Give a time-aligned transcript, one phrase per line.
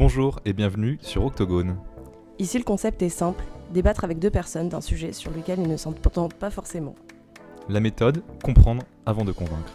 [0.00, 1.76] Bonjour et bienvenue sur Octogone.
[2.38, 5.76] Ici, le concept est simple débattre avec deux personnes d'un sujet sur lequel ils ne
[5.76, 6.94] s'entendent pas forcément.
[7.68, 9.74] La méthode comprendre avant de convaincre.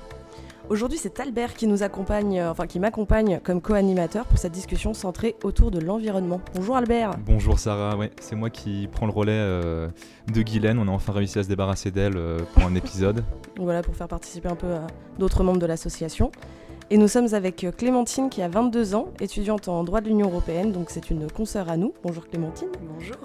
[0.67, 4.95] Aujourd'hui, c'est Albert qui nous accompagne, euh, enfin qui m'accompagne comme co-animateur pour cette discussion
[4.95, 6.41] centrée autour de l'environnement.
[6.55, 7.11] Bonjour Albert.
[7.23, 9.89] Bonjour Sarah, ouais, c'est moi qui prends le relais euh,
[10.33, 10.79] de Guylaine.
[10.79, 13.23] On a enfin réussi à se débarrasser d'elle euh, pour un épisode.
[13.59, 14.73] voilà, pour faire participer un peu
[15.19, 16.31] d'autres membres de l'association.
[16.91, 20.71] Et nous sommes avec Clémentine qui a 22 ans, étudiante en droit de l'Union européenne,
[20.71, 21.93] donc c'est une consoeur à nous.
[22.03, 22.67] Bonjour Clémentine.
[22.93, 23.17] Bonjour.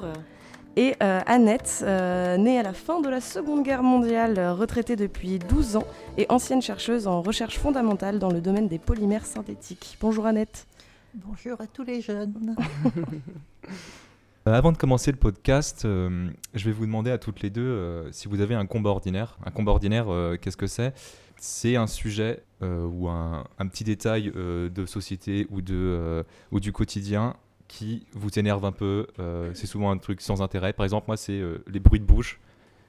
[0.77, 4.96] Et euh, Annette, euh, née à la fin de la Seconde Guerre mondiale, euh, retraitée
[4.96, 9.98] depuis 12 ans et ancienne chercheuse en recherche fondamentale dans le domaine des polymères synthétiques.
[10.01, 10.66] Bonjour Annette.
[11.12, 12.56] Bonjour à tous les jeunes.
[14.46, 18.40] Avant de commencer le podcast, je vais vous demander à toutes les deux si vous
[18.40, 19.37] avez un combat ordinaire.
[19.45, 20.06] Un combat ordinaire,
[20.40, 20.95] qu'est-ce que c'est?
[21.43, 27.35] C'est un sujet ou un, un, petit détail de société ou, de, ou du quotidien
[27.71, 29.07] qui vous énerve un peu.
[29.21, 30.73] Euh, c'est souvent un truc sans intérêt.
[30.73, 32.41] Par exemple, moi, c'est euh, les bruits de bouche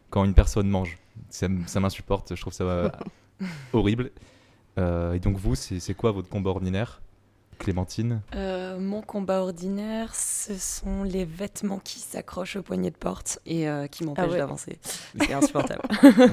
[0.10, 0.98] quand une personne mange.
[1.30, 2.36] Ça, m'insupporte.
[2.36, 2.92] Je trouve ça
[3.74, 4.10] horrible.
[4.80, 7.00] Euh, et donc, vous, c'est quoi votre combat ordinaire?
[7.62, 8.22] Clémentine?
[8.80, 14.04] Mon combat ordinaire, ce sont les vêtements qui s'accrochent au poignet de porte et qui
[14.04, 14.80] m'empêchent ah d'avancer.
[15.20, 15.82] C'est insupportable.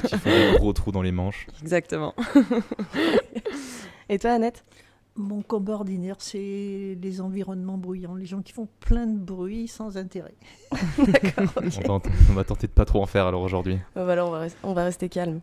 [0.07, 1.47] qui font des gros trous dans les manches.
[1.63, 2.15] Exactement.
[4.09, 4.65] et toi, Annette?
[5.19, 9.97] Mon combat ordinaire, c'est les environnements bruyants, les gens qui font plein de bruit sans
[9.97, 10.37] intérêt.
[10.99, 11.53] D'accord.
[12.31, 13.81] on, va tenter de pas trop en faire alors aujourd'hui.
[13.97, 15.41] voilà, on va, on va rester calme.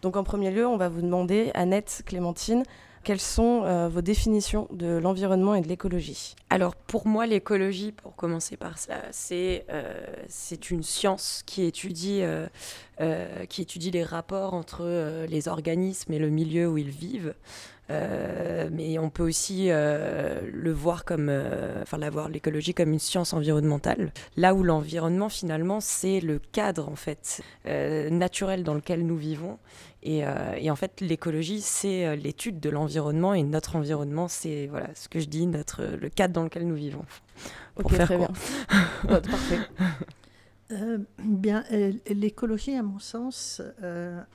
[0.00, 2.62] Donc en premier lieu, on va vous demander, Annette, Clémentine,
[3.08, 6.36] quelles sont euh, vos définitions de l'environnement et de l'écologie?
[6.50, 10.04] Alors pour moi, l'écologie, pour commencer par cela, c'est euh,
[10.70, 16.68] une science qui étudie, euh, qui étudie les rapports entre les organismes et le milieu
[16.68, 17.32] où ils vivent.
[17.90, 22.92] Euh, mais on peut aussi euh, le voir comme, euh, enfin, la voir l'écologie comme
[22.92, 24.12] une science environnementale.
[24.36, 29.58] Là où l'environnement finalement c'est le cadre en fait naturel dans lequel nous vivons.
[30.02, 30.22] Et,
[30.56, 35.18] et en fait l'écologie c'est l'étude de l'environnement et notre environnement c'est voilà ce que
[35.18, 37.04] je dis notre le cadre dans lequel nous vivons.
[37.74, 38.30] Pour faire très bien.
[39.08, 39.58] Parfait.
[41.18, 41.64] bien,
[42.08, 43.62] l'écologie, à mon sens,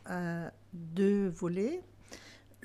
[0.06, 1.82] a deux volets.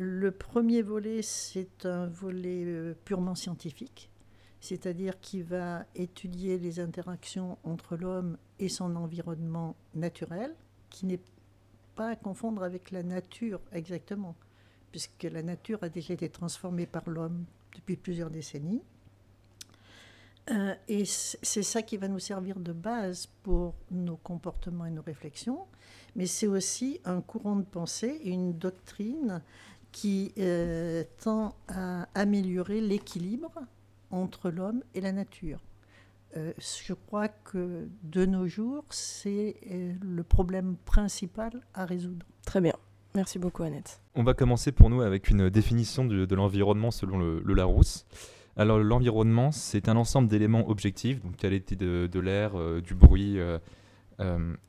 [0.01, 4.13] Le premier volet, c'est un volet euh, purement scientifique,
[4.61, 10.55] c'est-à-dire qui va étudier les interactions entre l'homme et son environnement naturel,
[10.89, 11.19] qui n'est
[11.97, 14.37] pas à confondre avec la nature exactement,
[14.93, 17.45] puisque la nature a déjà été transformée par l'homme
[17.75, 18.83] depuis plusieurs décennies.
[20.51, 25.03] Euh, et c'est ça qui va nous servir de base pour nos comportements et nos
[25.03, 25.67] réflexions,
[26.15, 29.43] mais c'est aussi un courant de pensée une doctrine
[29.93, 33.53] qui euh, tend à améliorer l'équilibre
[34.11, 35.61] entre l'homme et la nature.
[36.37, 42.27] Euh, je crois que de nos jours, c'est euh, le problème principal à résoudre.
[42.45, 42.75] Très bien.
[43.15, 44.01] Merci beaucoup, Annette.
[44.15, 48.07] On va commencer pour nous avec une définition de, l'environnement selon le, Larousse.
[48.57, 53.59] Alors, l'environnement, c'est un ensemble d'éléments objectifs, donc qualité de, de l'air, du bruit, euh,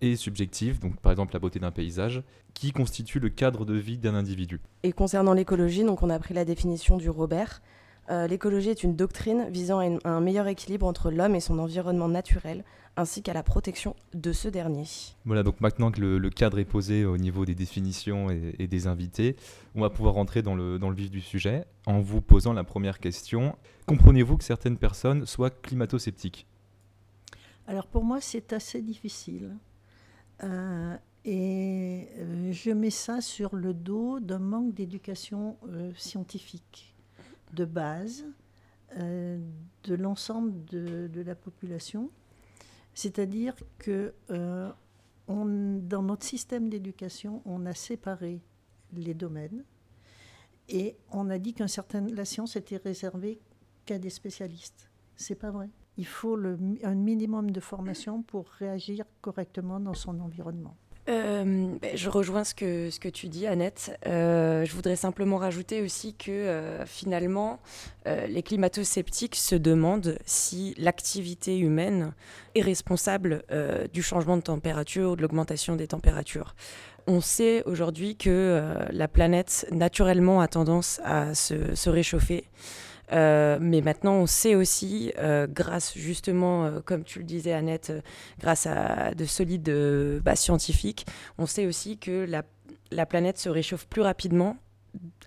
[0.01, 2.23] et subjective, donc par exemple la beauté d'un paysage,
[2.53, 4.59] qui constitue le cadre de vie d'un individu.
[4.83, 7.61] Et concernant l'écologie, donc on a pris la définition du Robert.
[8.09, 12.07] Euh, l'écologie est une doctrine visant à, un meilleur équilibre entre l'homme et son environnement
[12.07, 12.63] naturel,
[12.97, 14.85] ainsi qu'à la protection de ce dernier.
[15.25, 19.35] Voilà, donc maintenant que le, cadre est posé au niveau des définitions et, des invités,
[19.75, 22.63] on va pouvoir rentrer dans le, dans le vif du sujet en vous posant la
[22.63, 23.55] première question.
[23.85, 26.47] Comprenez-vous que certaines personnes soient climato-sceptiques?
[27.69, 29.56] Alors pour moi, c'est assez difficile.
[30.44, 36.96] Euh, et euh, je mets ça sur le dos d'un manque d'éducation euh, scientifique
[37.53, 38.25] de base
[38.97, 42.09] de l'ensemble de, la population.
[42.96, 44.16] C'est-à-dire que
[45.28, 48.41] dans notre système d'éducation, on a séparé
[48.94, 49.63] les domaines
[50.69, 53.39] et on a dit certain la science était réservée
[53.86, 54.89] qu'à des spécialistes.
[55.15, 55.69] C'est pas vrai
[56.00, 56.40] il faut
[56.84, 60.78] un minimum de formation pour réagir correctement dans son environnement.
[61.10, 64.00] Euh, ben, je rejoins ce que, tu dis, Annette.
[64.06, 67.60] Euh, je voudrais simplement rajouter aussi que euh, finalement,
[68.06, 72.13] les climato-sceptiques se demandent si l'activité humaine
[72.56, 73.44] est responsable
[73.94, 76.56] du changement de température ou de l'augmentation des températures.
[77.06, 82.46] On sait aujourd'hui que la planète, naturellement, a tendance à se réchauffer.
[83.11, 87.91] Euh, mais maintenant, on sait aussi, euh, grâce justement, euh, comme tu le disais Annette,
[88.39, 89.69] grâce à de solides
[90.23, 91.06] bases scientifiques,
[91.38, 92.44] on sait aussi que la,
[92.91, 94.57] la, planète se réchauffe plus rapidement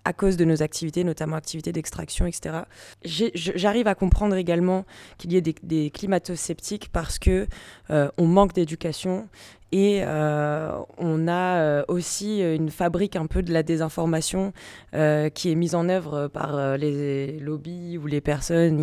[0.05, 2.63] à cause de nos activités, notamment activités d'extraction, etc.
[3.05, 4.85] J'arrive à comprendre également
[5.17, 7.47] qu'il y ait des, des climato-sceptiques parce que
[7.89, 9.29] on manque d'éducation
[9.73, 14.53] et euh, on a euh, aussi une fabrique un peu de la désinformation
[14.95, 18.79] euh, qui est mise en œuvre par les lobbies ou les personnes,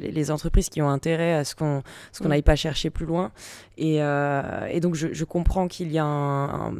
[0.00, 1.82] les, entreprises qui ont intérêt à ce qu'on
[2.20, 3.32] n'aille pas chercher plus loin.
[3.76, 6.70] Et, et donc je, comprends qu'il y a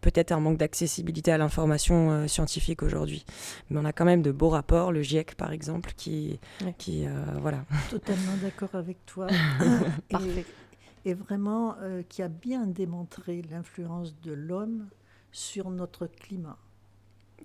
[0.00, 3.24] peut-être un manque d'accessibilité à l'information scientifique aujourd'hui.
[3.70, 6.38] Mais on a quand même de beaux rapports, le GIEC par exemple, qui...
[6.76, 7.06] qui
[7.40, 7.64] voilà.
[7.90, 9.26] Totalement d'accord avec toi.
[10.10, 10.67] Parfait et
[11.06, 14.88] vraiment euh, qui a bien démontré l'influence de l'homme
[15.32, 16.58] sur notre climat.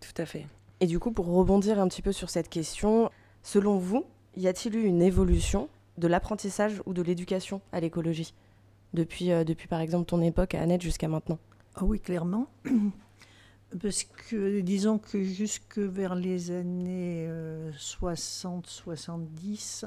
[0.01, 0.47] Tout à fait.
[0.79, 3.09] Et du coup, pour rebondir un petit peu sur cette question,
[3.41, 4.05] selon vous,
[4.35, 8.33] y a-t-il eu une évolution de l'apprentissage ou de l'éducation à l'écologie
[8.93, 11.39] depuis, euh, depuis par exemple ton époque à Annette jusqu'à maintenant?
[11.75, 12.47] Ah oui, clairement.
[13.81, 17.27] Parce que disons que jusque vers les années
[17.75, 19.85] 60-70,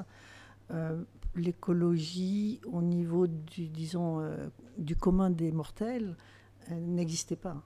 [0.72, 1.00] euh,
[1.36, 4.48] l'écologie au niveau du, disons, euh,
[4.78, 6.16] du commun des mortels
[6.70, 7.62] n'existait pas.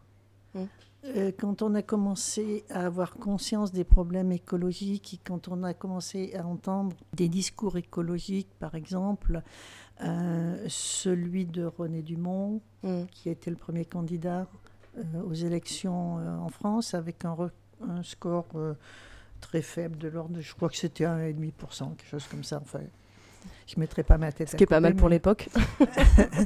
[0.55, 0.65] Mmh.
[1.07, 5.73] Euh, quand on a commencé à avoir conscience des problèmes écologiques, et quand on a
[5.73, 9.43] commencé à entendre des discours écologiques, par exemple,
[10.03, 13.05] euh, celui de René Dumont, mmh.
[13.11, 14.47] qui a été le premier candidat
[15.25, 17.37] aux élections en France, avec un,
[17.89, 18.49] un score
[19.41, 22.61] très faible de l'ordre, je crois que c'était 1,5%, quelque chose comme ça.
[22.63, 22.81] Enfin,
[23.67, 24.51] je ne mettrai pas ma tête.
[24.51, 25.49] Ce qui est pas mal pour l'époque.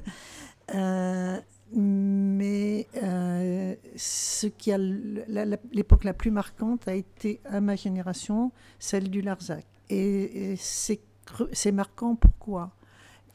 [0.75, 1.41] Euh,
[1.73, 9.11] mais euh, ce qui a l'époque la, plus marquante a été à ma génération celle
[9.11, 9.67] du Larzac.
[9.91, 12.70] Et, c'est marquant pourquoi?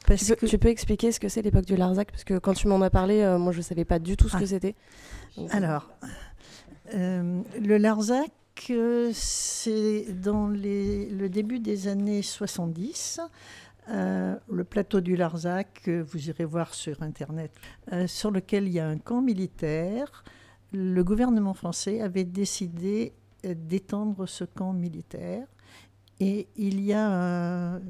[0.06, 0.46] Parce tu, peux, que...
[0.46, 2.10] tu, peux, expliquer ce que c'est l'époque du Larzac?
[2.10, 4.28] Parce que quand tu m'en as parlé, euh, moi je ne savais pas du tout
[4.28, 4.46] ce que ah.
[4.46, 4.74] c'était.
[5.50, 5.90] Alors,
[6.92, 8.30] le Larzac,
[9.12, 13.20] c'est dans le début des années 70.
[13.88, 17.52] Euh, le plateau du Larzac, que vous irez voir sur Internet,
[17.92, 20.24] euh, sur lequel il y a un camp militaire.
[20.72, 23.14] Le gouvernement français avait décidé
[23.44, 25.46] euh, d'étendre ce camp militaire.
[26.20, 27.80] Et il y a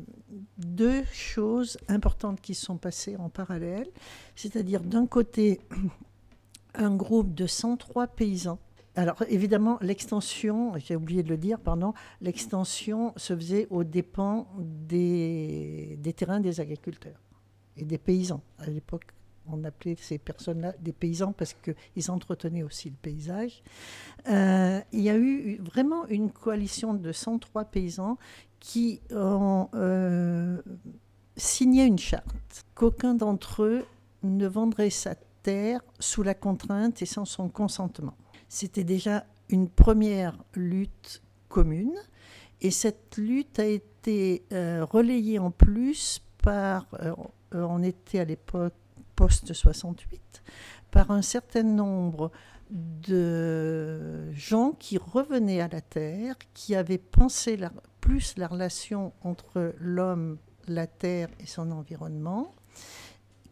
[0.57, 3.89] deux choses importantes qui sont passées en parallèle.
[4.37, 5.61] C'est-à-dire, d'un côté,
[6.75, 8.61] un groupe de 103 paysans
[8.97, 15.99] alors évidemment, l'extension, j'ai oublié de le dire, pardon, l'extension se faisait aux dépens des,
[16.17, 17.21] terrains des agriculteurs
[17.77, 18.43] et des paysans.
[18.59, 19.07] À l'époque,
[19.47, 23.63] on appelait ces personnes-là des paysans parce qu'ils entretenaient aussi le paysage.
[24.29, 28.19] Euh, il y a eu vraiment une coalition de 103 paysans
[28.59, 30.61] qui ont euh,
[31.37, 33.85] signé une charte qu'aucun d'entre eux
[34.23, 38.15] ne vendrait sa terre sous la contrainte et sans son consentement.
[38.51, 41.95] C'était déjà une première lutte commune.
[42.61, 47.15] Et cette lutte a été euh, relayée en plus par, euh,
[47.53, 48.75] on était à l'époque
[49.15, 50.19] post-68,
[50.91, 52.33] par un certain nombre
[52.71, 57.57] de gens qui revenaient à la Terre, qui avaient pensé
[58.01, 62.53] plus la relation entre l'homme, la Terre et son environnement,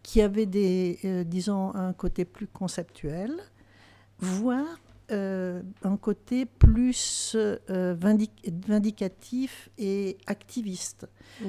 [0.03, 3.33] qui avaient des, euh, disons, un côté plus conceptuel,
[4.19, 11.09] voire euh, un côté plus euh, vindicatif et activiste.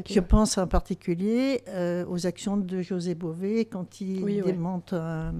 [0.09, 5.33] Je pense en particulier euh, aux actions de José Bové quand il démonte un,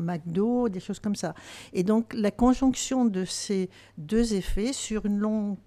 [0.00, 1.34] McDo, des choses comme ça.
[1.74, 5.58] Et donc la conjonction de ces deux effets sur une longue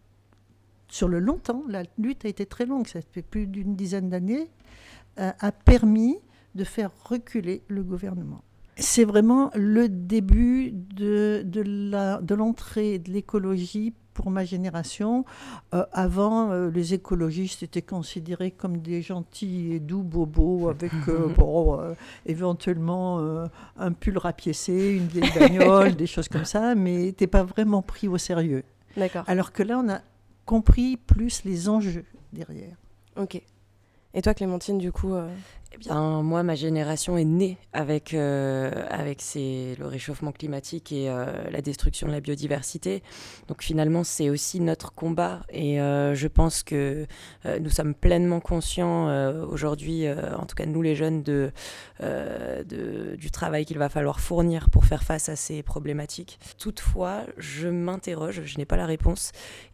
[0.87, 4.09] sur le long temps, la lutte a été très longue, ça fait plus d'une dizaine
[4.09, 4.49] d'années,
[5.17, 6.17] a permis
[6.55, 8.43] de faire reculer le gouvernement
[8.81, 15.25] c'est vraiment le début de, de l'entrée de, l'écologie pour ma génération.
[15.73, 21.95] Euh, avant, euh, les écologistes étaient considérés comme des gentils et doux bobos avec euh,
[22.25, 23.47] éventuellement
[23.77, 28.07] un pull rapiécé, une vieille bagnole, des choses comme ça, mais n'étaient pas vraiment pris
[28.07, 28.63] au sérieux.
[28.97, 29.23] D'accord.
[29.27, 30.01] Alors que là, on a
[30.45, 32.75] compris plus les enjeux derrière.
[33.15, 33.41] Ok.
[34.13, 35.13] Et toi, Clémentine, du coup
[35.73, 38.69] eh bien, moi, ma génération est née avec, euh,
[39.35, 43.01] le réchauffement climatique et euh, la destruction de la biodiversité.
[43.47, 45.39] Donc finalement, c'est aussi notre combat.
[45.49, 47.07] Et euh, je pense que
[47.59, 49.07] nous sommes pleinement conscients
[49.43, 51.51] aujourd'hui, en tout cas nous les jeunes, du
[53.31, 56.39] travail qu'il va falloir fournir pour faire face à ces problématiques.
[56.57, 59.31] Toutefois, je m'interroge, je n'ai pas la réponse.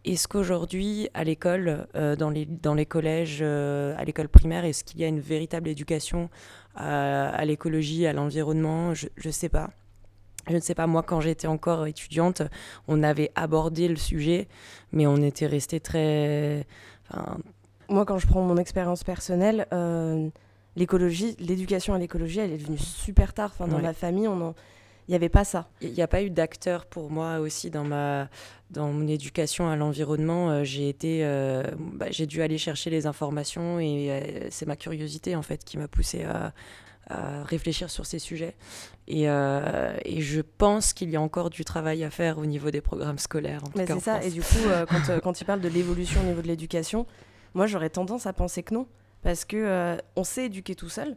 [0.07, 5.03] Est-ce qu'aujourd'hui, à l'école, dans, les, dans les collèges, à l'école primaire, est-ce qu'il y
[5.03, 6.29] a une véritable éducation
[6.77, 9.71] à, l'écologie, à l'environnement, je ne sais pas.
[10.47, 12.41] je ne sais pas, moi, quand j'étais encore étudiante,
[12.87, 14.47] on avait abordé le sujet,
[14.91, 16.65] mais on était resté très.
[17.89, 20.29] Moi, quand je prends mon expérience personnelle, euh,
[20.75, 23.51] l'écologie, l'éducation à l'écologie, elle est devenue super tard.
[23.53, 24.53] Enfin, dans ma famille, on
[25.07, 25.69] il n'y avait pas ça.
[25.81, 28.29] Il n'y a pas eu d'acteur pour moi aussi dans ma
[28.69, 30.49] dans mon éducation à l'environnement.
[30.49, 35.35] Euh, j'ai été, euh, bah, j'ai dû aller chercher les informations et c'est ma curiosité
[35.35, 36.53] en fait qui m'a poussé à,
[37.09, 38.55] à réfléchir sur ces sujets.
[39.07, 42.71] Et, euh, et je pense qu'il y a encore du travail à faire au niveau
[42.71, 43.61] des programmes scolaires.
[43.75, 46.25] Mais c'est ça, et du coup, euh, quand, euh, quand tu parles de l'évolution au
[46.25, 47.05] niveau de l'éducation,
[47.53, 48.87] moi j'aurais tendance à penser que non,
[49.23, 51.15] parce que on sait éduquer tout seul,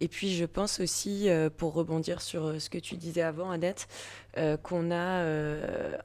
[0.00, 3.50] et puis je pense aussi, euh, pour rebondir sur euh, ce que tu disais avant,
[3.50, 3.88] Annette,
[4.36, 5.24] euh, qu'on a,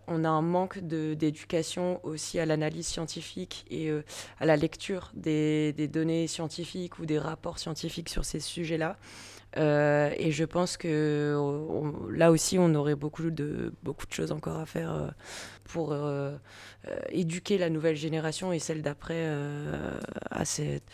[0.08, 3.92] on a un manque d'éducation aussi à l'analyse scientifique et
[4.40, 8.98] à la lecture des, données scientifiques ou des rapports scientifiques sur ces sujets-là.
[9.58, 11.38] et je pense que
[12.10, 15.14] là aussi, on aurait beaucoup de, beaucoup de choses encore à faire
[15.66, 15.96] pour
[17.10, 19.28] éduquer la nouvelle génération et celle d'après
[20.32, 20.90] à cette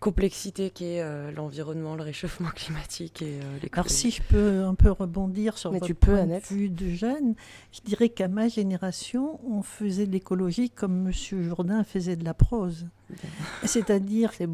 [0.00, 4.74] complexité qui est euh, l'environnement, le réchauffement climatique et euh, Alors si je peux un
[4.74, 7.34] peu rebondir sur votre point de vue de jeune,
[7.72, 12.34] je dirais qu'à ma génération, on faisait de l'écologie comme Monsieur Jourdain faisait de la
[12.34, 12.86] prose.
[13.64, 14.44] C'est-à-dire que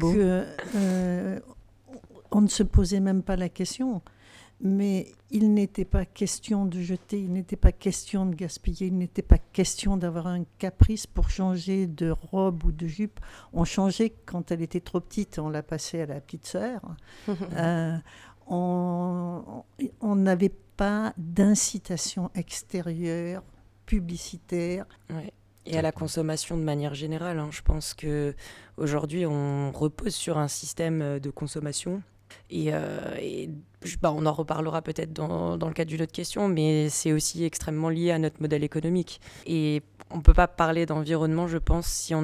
[0.75, 1.39] euh,
[2.31, 4.01] on ne se posait même pas la question
[4.63, 9.21] mais il n'était pas question de jeter, il n'était pas question de gaspiller, il n'était
[9.21, 13.19] pas question d'avoir un caprice pour changer de robe ou de jupe.
[13.51, 16.81] On changeait quand elle était trop petite, on la passait à la petite sœur.
[17.55, 17.97] Euh,
[18.49, 19.63] on
[20.01, 23.41] n'avait pas d'incitation extérieure,
[23.85, 24.85] publicitaire.
[25.65, 27.39] Et à la consommation de manière générale.
[27.39, 27.49] Hein.
[27.51, 28.35] Je pense que
[28.77, 32.01] aujourd'hui, on repose sur un système de consommation
[32.49, 33.47] et, euh,
[34.01, 37.43] bah, on en reparlera peut-être dans, dans, le cadre d'une autre question, mais c'est aussi
[37.43, 39.19] extrêmement lié à notre modèle économique.
[39.45, 42.21] Et on ne peut pas parler d'environnement, je pense, si on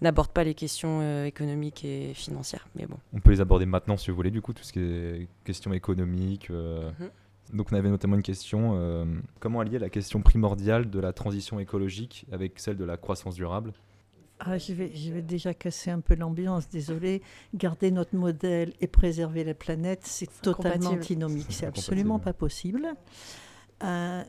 [0.00, 2.66] n'aborde pas les questions euh, économiques et financières.
[2.74, 2.96] Mais bon.
[3.12, 5.72] On peut les aborder maintenant si vous voulez, du coup, tout ce qui est questions
[5.72, 6.48] économiques.
[6.50, 6.90] Euh.
[6.98, 7.10] Mhm.
[7.52, 9.06] Donc on avait notamment une question,
[9.38, 13.74] comment allier la question primordiale de la transition écologique avec celle de la croissance durable?
[14.44, 17.22] Ah, je, vais, je vais déjà casser un peu l'ambiance, désolé.
[17.54, 21.46] Garder notre modèle et préserver la planète, c'est totalement antinomique.
[21.50, 22.94] C'est absolument pas possible.
[23.84, 24.22] Euh,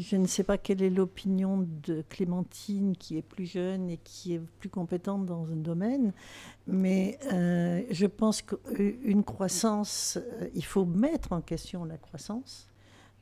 [0.00, 4.34] je ne sais pas quelle est l'opinion de Clémentine, qui est plus jeune et qui
[4.34, 6.12] est plus compétente dans un domaine,
[6.66, 12.68] mais euh, je pense qu'une croissance, euh, il faut mettre en question la croissance.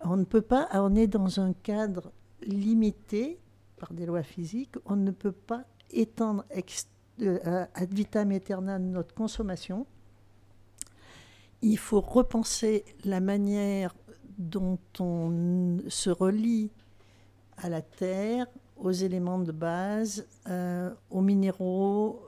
[0.01, 2.11] On ne peut pas, on est dans un cadre
[2.43, 3.39] limité
[3.77, 6.45] par des lois physiques, on ne peut pas étendre
[7.21, 9.87] euh, ad vitam aeternam notre consommation.
[11.63, 13.95] Il faut repenser la manière
[14.39, 16.71] dont on se relie
[17.57, 22.23] à la terre, aux éléments de base, euh, aux minéraux,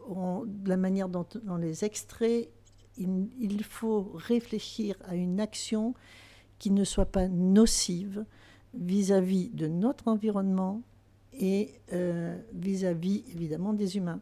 [0.67, 2.50] la manière dont on les extrait.
[2.99, 5.95] Il, faut réfléchir à une action
[6.59, 8.26] qui ne soit pas nocive
[8.75, 10.83] vis à -vis de notre environnement,
[11.32, 14.20] et euh, vis-à-vis évidemment des humains.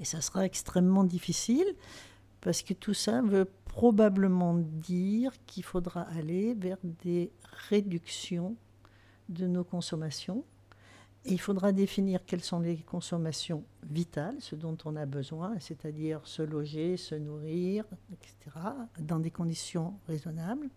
[0.00, 1.66] Et ça sera extrêmement difficile
[2.40, 7.32] parce que tout ça veut probablement dire qu'il faudra aller vers des
[7.68, 8.56] réductions
[9.28, 10.44] de nos consommations.
[11.24, 16.20] Et il faudra définir quelles sont les consommations vitales, ce dont on a besoin, c'est-à-dire
[16.24, 18.58] se loger, se nourrir, etc.,
[19.00, 20.68] dans des conditions raisonnables.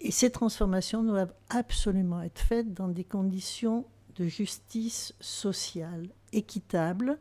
[0.00, 3.84] Et ces transformations doivent absolument être faites dans des conditions
[4.18, 7.18] de justice sociale équitable,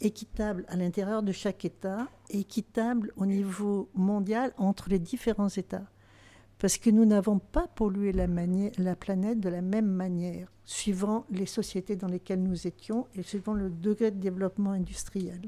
[0.00, 5.86] équitable à l'intérieur de chaque État, équitable au niveau mondial entre les différents États.
[6.58, 8.26] Parce que nous n'avons pas pollué la,
[8.78, 13.54] la, planète de la même manière, suivant les sociétés dans lesquelles nous étions et suivant
[13.54, 15.40] le degré de développement industriel.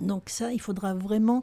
[0.00, 1.42] Donc ça, il faudra vraiment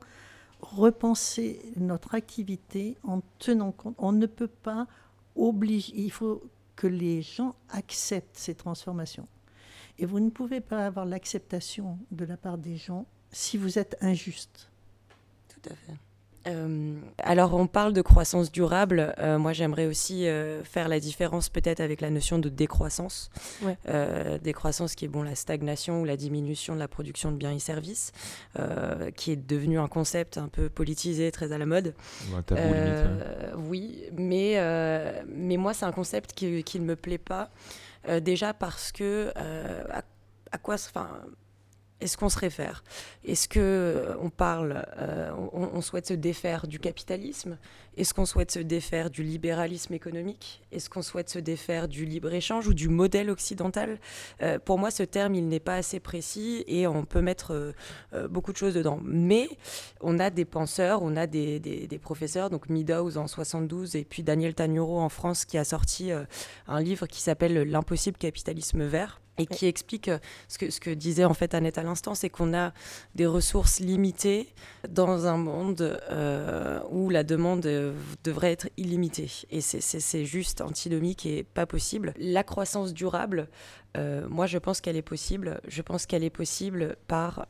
[0.61, 3.95] repenser notre activité en tenant compte.
[3.97, 4.88] On ne peut pas
[5.35, 6.11] obliger,
[6.81, 9.27] que les gens acceptent ces transformations.
[10.00, 13.95] Et vous ne pouvez pas avoir l'acceptation de la part des gens si vous êtes
[14.01, 14.67] injuste.
[15.47, 15.93] Tout à fait.
[16.48, 19.13] Euh, alors on parle de croissance durable.
[19.19, 23.29] Euh, moi j'aimerais aussi euh, faire la différence peut-être avec la notion de décroissance.
[24.41, 27.60] décroissance qui est bon la stagnation ou la diminution de la production de biens et
[27.60, 28.12] services,
[29.15, 31.93] qui est devenu un concept un peu politisé, très à la mode.
[33.69, 37.50] Oui, mais, mais moi c'est un concept qui, qui, ne me plaît pas.
[38.21, 40.03] déjà parce que à,
[40.51, 40.75] à quoi...
[40.75, 41.07] Enfin,
[42.01, 42.84] Est-ce qu'on se réfère?
[43.24, 44.86] Est-ce que on parle,
[45.53, 47.58] on, souhaite se défaire du capitalisme?
[47.96, 50.62] Est-ce qu'on souhaite se défaire du libéralisme économique?
[50.72, 54.00] Est-ce qu'on souhaite se défaire du libre-échange ou du modèle occidental?
[54.65, 57.74] Pour moi, ce terme, il n'est pas assez précis et on peut mettre
[58.29, 59.00] beaucoup de choses dedans.
[59.03, 59.48] Mais
[60.01, 64.55] on a des penseurs, on a des, professeurs, donc Meadows en 72 et puis Daniel
[64.55, 66.12] Tagnuro en France qui a sorti
[66.67, 70.89] un livre qui s'appelle L'impossible capitalisme vert et qui explique euh, ce que, ce que
[70.89, 72.74] disait en fait Annette à l'instant, c'est qu'on a
[73.15, 74.48] des ressources limitées
[74.89, 77.93] dans un monde euh, où la demande euh,
[78.24, 79.31] devrait être illimitée.
[79.50, 82.13] Et c'est juste antinomique et pas possible.
[82.17, 83.48] La croissance durable,
[84.29, 85.60] moi je pense qu'elle est possible.
[85.67, 87.48] Je pense qu'elle est possible par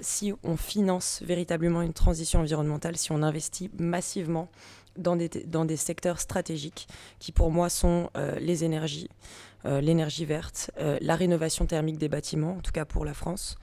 [0.00, 4.48] si on finance véritablement une transition environnementale, si on investit massivement
[4.96, 8.10] dans des, secteurs stratégiques qui pour moi sont
[8.40, 9.08] les énergies.
[9.66, 13.56] Euh, l'énergie verte, euh, la rénovation thermique des bâtiments, en tout cas pour la France.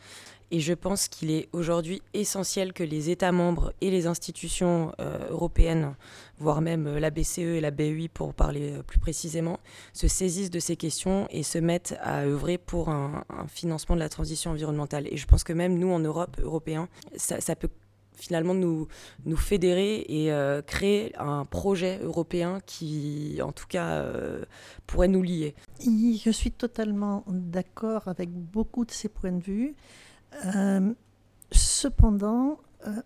[0.50, 5.30] Et je pense qu'il est aujourd'hui essentiel que les États membres et les institutions euh,
[5.30, 5.96] européennes,
[6.40, 9.60] voire même la BCE et la BEI pour parler plus précisément,
[9.94, 14.10] se saisissent de ces questions et se mettent à œuvrer pour un, financement de la
[14.10, 15.08] transition environnementale.
[15.12, 17.70] Et je pense que même nous, en Europe, Européens, ça peut
[18.16, 18.88] finalement nous,
[19.26, 24.46] nous fédérer et euh, créer un projet européen qui, en tout cas, euh,
[24.88, 25.56] pourrait nous lier.
[25.80, 29.76] Je suis totalement d'accord avec beaucoup de ces points de vue.
[30.56, 30.94] Euh,
[31.52, 32.60] cependant,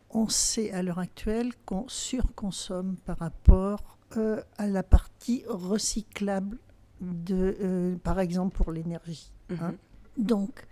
[0.09, 3.97] on sait à l'heure actuelle qu'on surconsomme par rapport
[4.57, 6.57] à la partie recyclable,
[7.01, 9.33] de, par exemple pour l'énergie.
[9.50, 9.74] Hein.
[10.17, 10.25] Mhm.
[10.25, 10.65] Donc,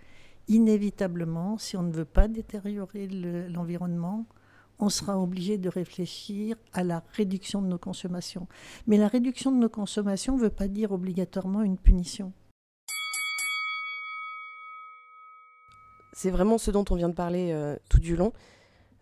[0.48, 3.08] inévitablement, si on ne veut pas détériorer
[3.48, 4.26] l'environnement,
[4.78, 8.48] on sera obligé de réfléchir à la réduction de nos consommations.
[8.86, 12.32] Mais la réduction de nos consommations ne veut pas dire obligatoirement une punition.
[16.12, 18.32] C'est vraiment ce dont on vient de parler euh, tout du long.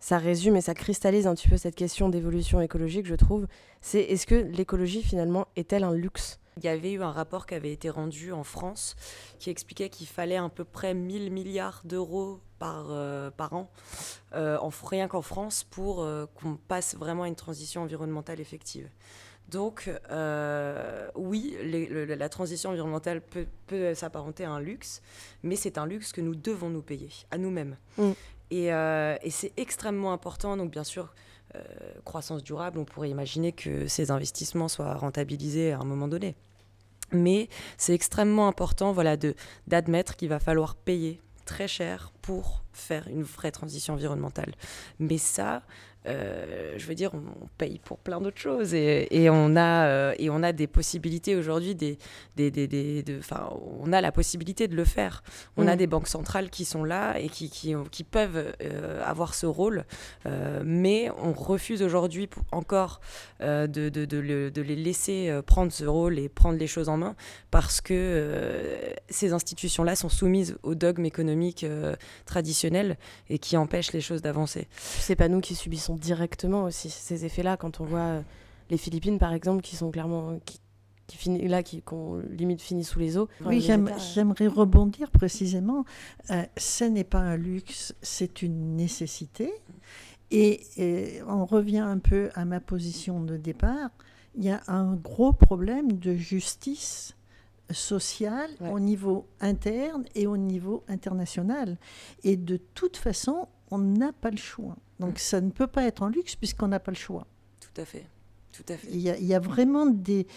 [0.03, 3.47] Ça résume et ça cristallise un petit peu cette question d'évolution écologique, je trouve.
[3.79, 6.41] C'est est-ce que l'écologie finalement est-elle un luxe?
[6.57, 8.97] Il y avait eu un rapport qui avait été rendu en France
[9.39, 13.71] qui expliquait qu'il fallait à peu près 1000 milliards d'euros par, euh, par an,
[14.33, 18.89] euh, en, rien qu'en France, pour euh, qu'on passe vraiment à une transition environnementale effective.
[19.47, 19.89] Donc,
[21.15, 23.21] oui, la transition environnementale
[23.67, 25.01] peut, s'apparenter à un luxe,
[25.43, 27.77] mais c'est un luxe que nous devons nous payer, à nous-mêmes.
[27.97, 28.11] Mm.
[28.55, 31.13] Et, et c'est extrêmement important, donc bien sûr,
[31.55, 31.61] euh,
[32.03, 36.35] croissance durable, on pourrait imaginer que ces investissements soient rentabilisés à un moment donné.
[37.11, 39.17] Mais c'est extrêmement important voilà,
[39.67, 44.53] d'admettre qu'il va falloir payer très cher pour faire une vraie transition environnementale.
[44.97, 45.61] Mais ça,
[46.05, 50.15] euh, je veux dire, on, paye pour plein d'autres choses et, et, on a, euh,
[50.17, 51.97] et on a des possibilités aujourd'hui, des,
[52.35, 53.19] des, des, des de,
[53.79, 55.23] on a la possibilité de le faire.
[55.55, 55.77] On a mm.
[55.77, 59.85] des banques centrales qui sont là et qui, qui, qui peuvent euh, avoir ce rôle,
[60.63, 62.99] mais on refuse aujourd'hui encore
[63.39, 67.15] de, de, de, de, les laisser prendre ce rôle et prendre les choses en main
[67.51, 68.53] parce que
[69.09, 71.65] ces institutions-là sont soumises aux dogmes économiques
[72.25, 72.97] traditionnels
[73.29, 74.67] et qui empêchent les choses d'avancer.
[74.77, 78.21] C'est pas nous qui subissons directement aussi ces effets-là quand on voit euh,
[78.69, 80.59] les Philippines par exemple qui sont clairement qui,
[81.07, 83.27] qui là qui qu'on limite fini sous les eaux.
[83.45, 85.85] oui, j'aimerais rebondir précisément.
[86.31, 89.51] Euh, ce n'est pas un luxe, c'est une nécessité.
[90.31, 93.91] Et, on revient un peu à ma position de départ.
[94.35, 97.15] Il y a un gros problème de justice
[97.69, 101.77] sociale au niveau interne et au niveau international.
[102.23, 104.77] Et de toute façon, on n'a pas le choix.
[104.99, 107.25] Donc ça ne peut pas être en luxe puisqu'on n'a pas le choix.
[107.59, 108.05] Tout à fait.
[108.51, 108.87] Tout à fait.
[108.91, 110.27] Il y a, vraiment des,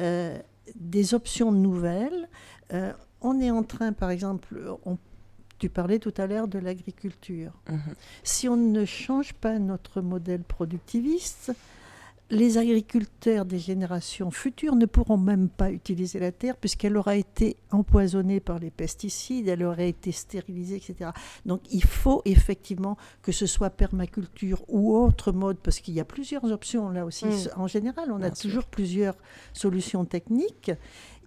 [0.00, 0.38] euh,
[0.76, 2.28] des options nouvelles.
[2.72, 4.96] Euh, on est en train, par exemple, on,
[5.58, 7.52] tu parlais tout à l'heure de l'agriculture.
[7.68, 7.94] Mhm.
[8.22, 11.52] Si on ne change pas notre modèle productiviste,
[12.30, 17.56] les agriculteurs des générations futures ne pourront même pas utiliser la terre puisqu'elle aura été
[17.70, 21.10] empoisonnée par les pesticides, elle aurait été stérilisée, etc.
[21.44, 26.04] Donc il faut effectivement que ce soit permaculture ou autre mode, parce qu'il y a
[26.04, 27.26] plusieurs options là aussi.
[27.26, 27.48] Mm.
[27.56, 29.16] En général, on a toujours plusieurs
[29.52, 30.72] solutions techniques.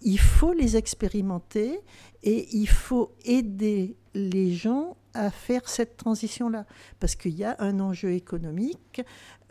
[0.02, 1.80] Il faut les expérimenter
[2.24, 6.66] et il faut aider les gens à faire cette transition-là,
[7.00, 9.02] parce qu'il y a un enjeu économique.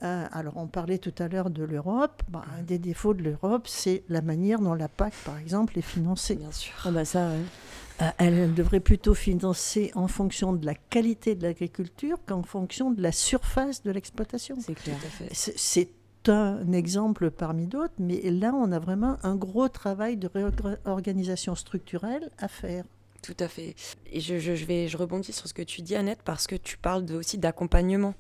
[0.03, 2.23] Euh, alors, on parlait tout à l'heure de l'Europe.
[2.29, 5.83] Bah, un des défauts de l'Europe, c'est la manière dont la PAC, par exemple, est
[5.83, 6.37] financée.
[6.37, 6.75] Bien sûr.
[6.85, 12.19] Ah bah ça, euh, elle devrait plutôt financer en fonction de la qualité de l'agriculture
[12.27, 14.57] qu'en fonction de la surface de l'exploitation.
[14.61, 14.97] C'est clair.
[15.33, 15.89] C'est
[16.29, 22.31] un exemple parmi d'autres, mais là, on a vraiment un gros travail de réorganisation structurelle
[22.39, 22.85] à faire.
[23.27, 23.75] Tout à fait.
[24.13, 27.05] Et je, vais, je rebondis sur ce que tu dis, Annette, parce que tu parles
[27.13, 28.15] aussi d'accompagnement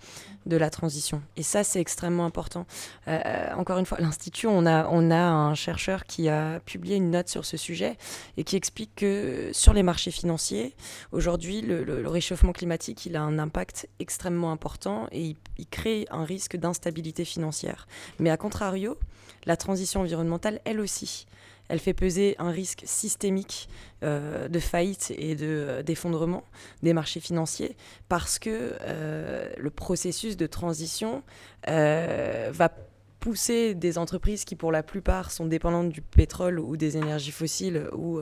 [0.47, 1.23] de la transition.
[1.37, 2.67] Et ça, c'est extrêmement important.
[3.07, 7.13] Euh, encore une fois, l'Institut, on a, on a un chercheur qui a publié une
[7.13, 7.99] note sur ce sujet
[8.37, 10.75] et qui explique que sur les marchés financiers,
[11.13, 16.57] aujourd'hui, le, réchauffement climatique, il a un impact extrêmement important et il crée un risque
[16.57, 17.87] d'instabilité financière.
[18.19, 18.99] Mais à contrario,
[19.45, 21.29] la transition environnementale, elle aussi,
[21.69, 23.69] elle fait peser un risque systémique
[24.03, 26.45] euh, de faillite et euh, d'effondrement
[26.83, 27.77] des marchés financiers
[28.09, 31.23] parce que euh, le processus de transition
[31.67, 32.71] va
[33.19, 37.89] pousser des entreprises qui pour la plupart sont dépendantes du pétrole ou des énergies fossiles
[37.93, 38.21] ou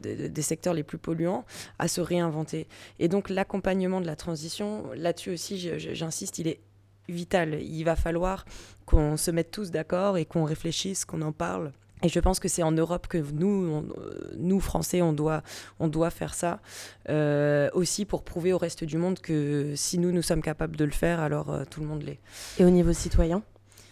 [0.00, 1.44] des secteurs les plus polluants
[1.80, 2.68] à se réinventer.
[3.00, 6.60] Et donc l'accompagnement de la transition, là-dessus aussi j'insiste, il est
[7.08, 7.60] vital.
[7.60, 8.44] Il va falloir
[8.84, 12.48] qu'on se mette tous d'accord et qu'on réfléchisse, qu'on en parle et je pense que
[12.48, 13.84] c'est en Europe que nous,
[14.36, 15.42] nous Français, on doit,
[15.80, 16.60] on doit faire ça
[17.08, 20.84] euh, aussi pour prouver au reste du monde que si nous, nous sommes capables de
[20.84, 22.18] le faire, alors euh, tout le monde l'est.
[22.58, 23.42] Et au niveau citoyen,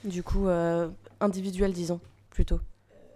[0.04, 0.88] du coup, euh,
[1.20, 2.60] individuel, disons, plutôt.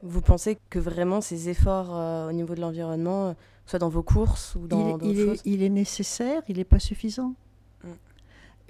[0.03, 1.91] Vous pensez que vraiment ces efforts
[2.29, 3.35] au niveau de l'environnement,
[3.67, 5.43] soit dans vos courses ou dans d'autres choses?
[5.45, 7.35] Il est nécessaire, il n'est pas suffisant.
[7.83, 7.89] Mm.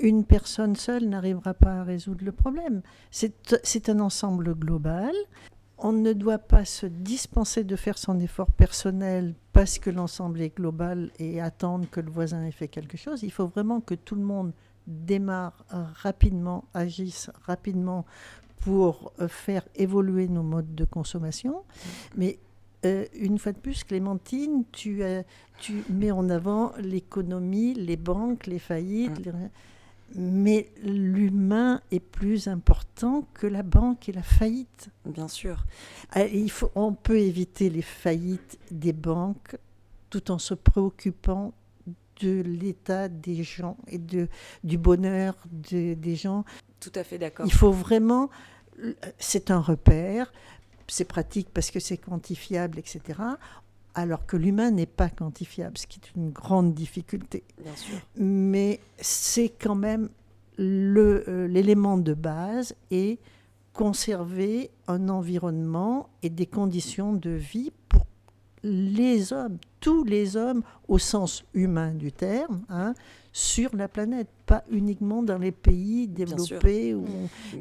[0.00, 2.80] Une personne seule n'arrivera pas à résoudre le problème.
[3.10, 5.12] C'est un ensemble global
[5.78, 10.54] on ne doit pas se dispenser de faire son effort personnel parce que l'ensemble est
[10.54, 13.22] global et attendre que le voisin ait fait quelque chose.
[13.22, 14.52] Il faut vraiment que tout le monde
[14.86, 15.64] démarre
[15.94, 18.06] rapidement, agisse rapidement
[18.60, 21.62] pour euh, faire évoluer nos modes de consommation.
[22.16, 22.38] Mais
[22.84, 25.02] euh, une fois de plus, Clémentine, tu,
[25.58, 29.26] tu mets en avant l'économie, les banques, les faillites.
[29.26, 29.48] Mmh
[30.14, 34.88] mais l'humain est plus important que la banque et la faillite.
[35.04, 35.64] Bien sûr.
[36.12, 39.56] Ah, il faut, on peut éviter les faillites des banques
[40.10, 41.52] tout en se préoccupant
[42.20, 44.28] de l'état des gens et de,
[44.64, 46.44] du bonheur des gens.
[46.80, 47.46] Tout à fait d'accord.
[47.46, 48.30] Il faut vraiment,
[49.18, 50.32] c'est un repère,
[50.88, 53.14] c'est pratique parce que c'est quantifiable, etc
[53.98, 57.42] alors que l'humain n'est pas quantifiable, ce qui est une grande difficulté.
[57.60, 57.98] Bien sûr.
[58.16, 60.08] Mais c'est quand même
[60.58, 63.18] euh, l'élément de base et
[63.72, 68.04] conserver un environnement et des conditions de vie pour
[68.64, 72.94] les hommes, tous les hommes au sens humain du terme, hein,
[73.32, 77.04] sur la planète, pas uniquement dans les pays développés ou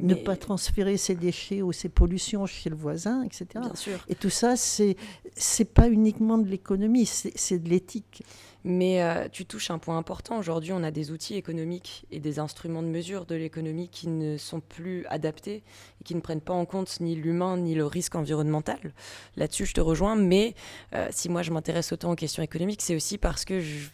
[0.01, 3.45] ne pas transférer ses déchets ou ses pollutions chez le voisin, etc.
[3.55, 4.03] Bien sûr.
[4.07, 4.95] Et tout ça, c'est
[5.35, 8.23] c'est pas uniquement de l'économie, c'est de l'éthique.
[8.69, 10.37] Mais euh, tu touches un point important.
[10.37, 14.35] Aujourd'hui, on a des outils économiques et des instruments de mesure de l'économie qui ne
[14.35, 15.63] sont plus adaptés
[16.01, 18.93] et qui ne prennent pas en compte ni l'humain ni le risque environnemental.
[19.37, 20.17] Là-dessus, je te rejoins.
[20.17, 20.53] Mais
[20.93, 23.87] euh, si moi, je m'intéresse autant aux questions économiques, c'est aussi parce que je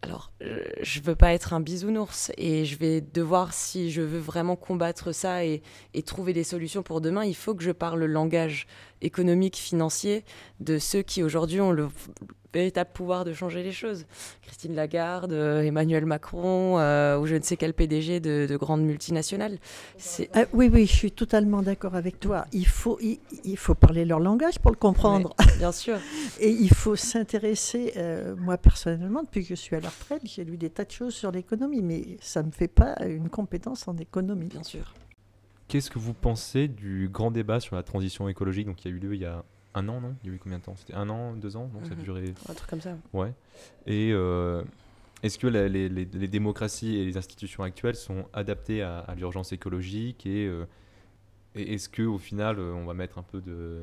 [0.00, 0.32] alors,
[0.80, 5.12] je veux pas être un bisounours et je vais devoir, si je veux vraiment combattre
[5.12, 5.62] ça et,
[5.92, 8.66] et, trouver des solutions pour demain, il faut que je parle le langage
[9.02, 10.24] économique, financier
[10.60, 11.88] de ceux qui aujourd'hui ont le
[12.52, 14.04] véritable pouvoir de changer les choses.
[14.42, 19.58] Christine Lagarde, euh, Emmanuel Macron, euh, ou je ne sais quel PDG de, grandes multinationales.
[20.36, 22.46] Euh, oui, oui, je suis totalement d'accord avec toi.
[22.52, 25.34] Il faut, il, faut parler leur langage pour le comprendre.
[25.58, 25.98] bien sûr.
[26.40, 27.94] Et il faut s'intéresser,
[28.38, 31.14] moi personnellement, depuis que je suis à la retraite, j'ai lu des tas de choses
[31.14, 34.46] sur l'économie, mais ça ne me fait pas une compétence en économie.
[34.46, 34.94] Bien sûr.
[35.72, 38.98] Qu'est-ce que vous pensez du grand débat sur la transition écologique donc, qui a eu
[38.98, 40.14] lieu il y a un an, non?
[40.22, 40.74] Il y a eu combien de temps?
[40.76, 41.70] C'était un an, deux ans?
[41.72, 42.02] Donc ça a mhm.
[42.02, 42.34] duré.
[42.46, 42.94] Un truc comme ça.
[43.14, 43.32] Ouais.
[43.86, 44.62] Et euh,
[45.22, 50.46] est-ce que les, les, démocraties et les institutions actuelles sont adaptées à, l'urgence écologique et,
[50.46, 50.66] euh,
[51.54, 53.80] et est-ce que au final euh, on va mettre un peu de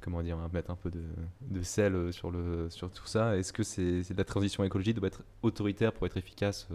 [0.00, 1.02] comment dire, on va mettre un peu de,
[1.42, 3.36] de sel sur le sur tout ça?
[3.36, 6.68] Est-ce que c'est la transition écologique doit être autoritaire pour être efficace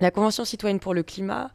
[0.00, 1.50] la Convention citoyenne pour le climat,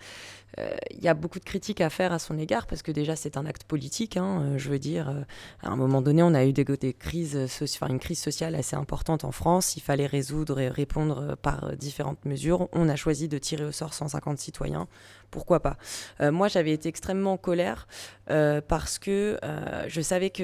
[0.58, 3.16] il euh, y a beaucoup de critiques à faire à son égard parce que déjà
[3.16, 4.18] c'est un acte politique.
[4.18, 5.22] Hein, euh, je veux dire, euh,
[5.62, 8.76] à un moment donné, on a eu des, des crises, enfin, une crise sociale assez
[8.76, 9.78] importante en France.
[9.78, 12.68] Il fallait résoudre et répondre par différentes mesures.
[12.74, 14.88] On a choisi de tirer au sort 150 citoyens.
[15.30, 15.78] Pourquoi pas?
[16.20, 17.88] Moi, j'avais été extrêmement en colère
[18.28, 19.40] parce que
[19.88, 20.44] je savais que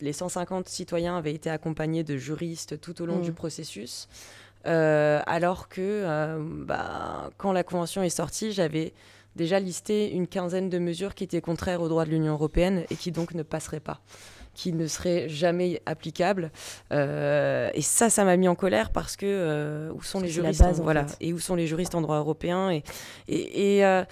[0.00, 3.34] les 150 citoyens avaient été accompagnés de juristes tout au long du mmh.
[3.34, 4.08] processus.
[4.66, 8.92] Euh, alors que euh, bah, quand la convention est sortie, j'avais
[9.36, 12.96] déjà listé une quinzaine de mesures qui étaient contraires aux droits de l'Union européenne et
[12.96, 14.00] qui donc ne passeraient pas.
[14.56, 16.50] Qui ne serait jamais applicable.
[16.90, 20.62] Euh, et ça, ça m'a mis en colère parce que euh, où sont les juristes
[20.62, 22.82] base, en, voilà et où sont les juristes en droit européen et
[23.28, 24.04] et, euh,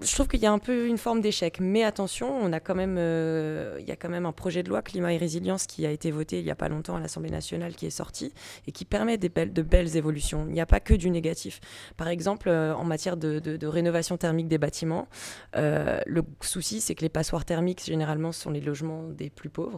[0.00, 1.58] je trouve qu'il y a un peu une forme d'échec.
[1.60, 4.80] Mais attention, on a quand même il y a quand même un projet de loi
[4.80, 7.74] climat et résilience qui a été voté il y a pas longtemps à l'Assemblée nationale
[7.74, 8.32] qui est sorti
[8.66, 10.46] et qui permet des belles, de belles évolutions.
[10.48, 11.60] Il n'y a pas que du négatif.
[11.98, 15.08] Par exemple, en matière de, de, de rénovation thermique des bâtiments,
[15.54, 19.73] le souci c'est que les passoires thermiques généralement sont les logements des plus pauvres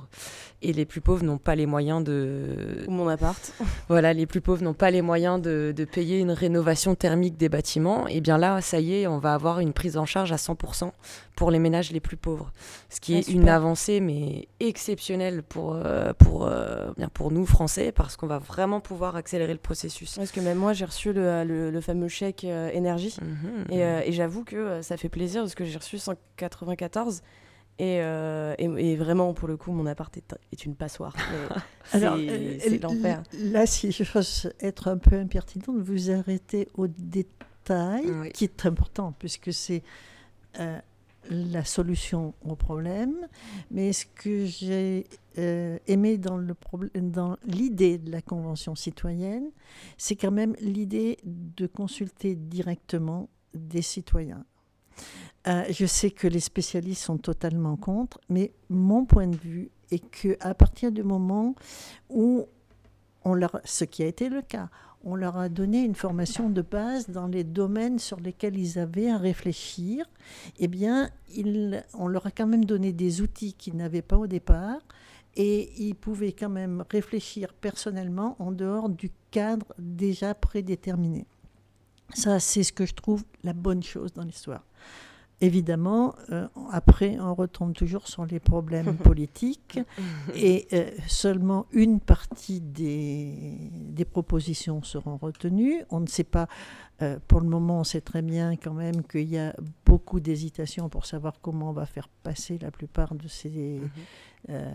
[0.63, 2.85] et les plus pauvres n'ont pas les moyens de...
[2.87, 3.53] Ou mon appart.
[3.89, 7.49] Voilà, les plus pauvres n'ont pas les moyens de, de, payer une rénovation thermique des
[7.49, 8.09] bâtiments.
[8.09, 10.91] Et bien là, ça y est, on va avoir une prise en charge à 100%
[11.37, 12.53] pour les ménages les plus pauvres.
[12.89, 17.47] Ce qui Ah, est une avancée, mais exceptionnelle pour, euh, pour, euh, bien pour nous,
[17.47, 20.15] Français, parce qu'on va vraiment pouvoir accélérer le processus.
[20.17, 23.17] Parce que même moi, j'ai reçu le, le- le fameux chèque euh, énergie.
[23.23, 23.65] Mhm.
[23.79, 27.23] Et, et j'avoue que ça fait plaisir parce que j'ai reçu 194.
[27.79, 31.15] Et, euh, et, et vraiment, pour le coup, mon appart est, est une passoire.
[31.85, 33.23] C'est- euh, l'enfer.
[33.39, 38.33] Là, si je veux être un peu impertinente, vous arrêtez au détail, Oui.
[38.33, 39.83] qui est important, puisque c'est
[40.59, 40.79] euh,
[41.29, 43.15] la solution au problème.
[43.71, 45.05] Mais ce que j'ai
[45.39, 46.39] euh, aimé dans
[47.47, 49.51] l'idée de la Convention citoyenne,
[49.99, 54.45] c'est quand même l'idée de consulter directement des citoyens.
[55.47, 60.05] Euh, je sais que les spécialistes sont totalement contre, mais mon point de vue est
[60.11, 61.55] que à partir du moment
[62.09, 62.47] où
[63.25, 64.69] on leur, ce qui a été le cas,
[65.05, 69.09] on leur a donné une formation de base dans les domaines sur lesquels ils avaient
[69.09, 70.05] à réfléchir,
[70.59, 71.11] eh bien,
[71.95, 74.81] on leur a quand même donné des outils qu'ils n'avaient pas au départ,
[75.37, 81.27] et ils pouvaient quand même réfléchir personnellement en dehors du cadre déjà prédéterminé.
[82.15, 84.65] Ça, c'est ce que je trouve la bonne chose dans l'histoire.
[85.43, 89.79] Évidemment, euh, après, on retombe toujours sur les problèmes politiques
[90.35, 95.83] et euh, seulement une partie des, des propositions seront retenues.
[95.91, 96.49] On ne sait pas,
[97.03, 100.89] euh, pour le moment, on sait très bien quand même qu'il y a beaucoup d'hésitation
[100.89, 103.91] pour savoir comment on va faire passer la plupart de ces Mhm.
[104.49, 104.71] Euh,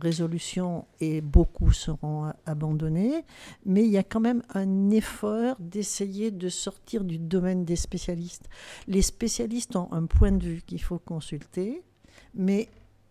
[0.00, 3.24] résolutions et beaucoup seront a- abandonnées.
[3.66, 8.48] Mais il y a quand même un effort d'essayer de sortir du domaine des spécialistes.
[8.88, 11.82] Les spécialistes ont un point de vue qu'il faut consulter,
[12.34, 12.68] mais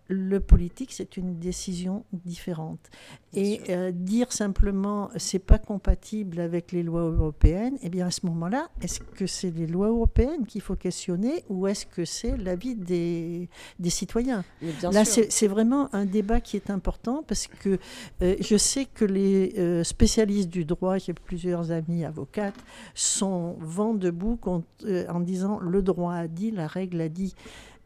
[0.08, 2.90] le politique, c'est une décision différente.
[3.34, 8.26] Et euh, dire simplement c'est pas compatible avec les lois européennes, eh bien à ce
[8.26, 12.76] moment-là, est-ce que c'est les lois européennes qu'il faut questionner ou est-ce que c'est l'avis
[12.76, 13.48] des,
[13.80, 14.44] des citoyens?
[14.92, 17.80] Là, c'est c'est vraiment un débat qui est important parce que
[18.22, 22.62] euh, je sais que les euh, spécialistes du droit, j'ai plusieurs amis avocates,
[22.94, 24.66] sont vent debout contre-
[25.10, 27.34] en disant le droit a dit, la règle a dit.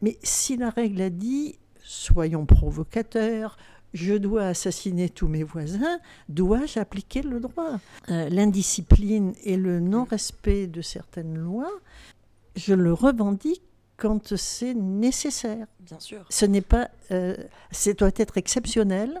[0.02, 3.56] Mais si la règle a dit, soyons provocateurs,
[3.94, 7.78] je dois assassiner tous mes voisins, dois-je appliquer le droit?
[8.10, 11.70] Euh, L'indiscipline et le non-respect de certaines lois,
[12.56, 13.62] je le revendique
[13.96, 16.26] quand c'est nécessaire Bien sûr.
[16.28, 17.36] ce n'est pas, euh,
[17.70, 19.20] ça doit être exceptionnel,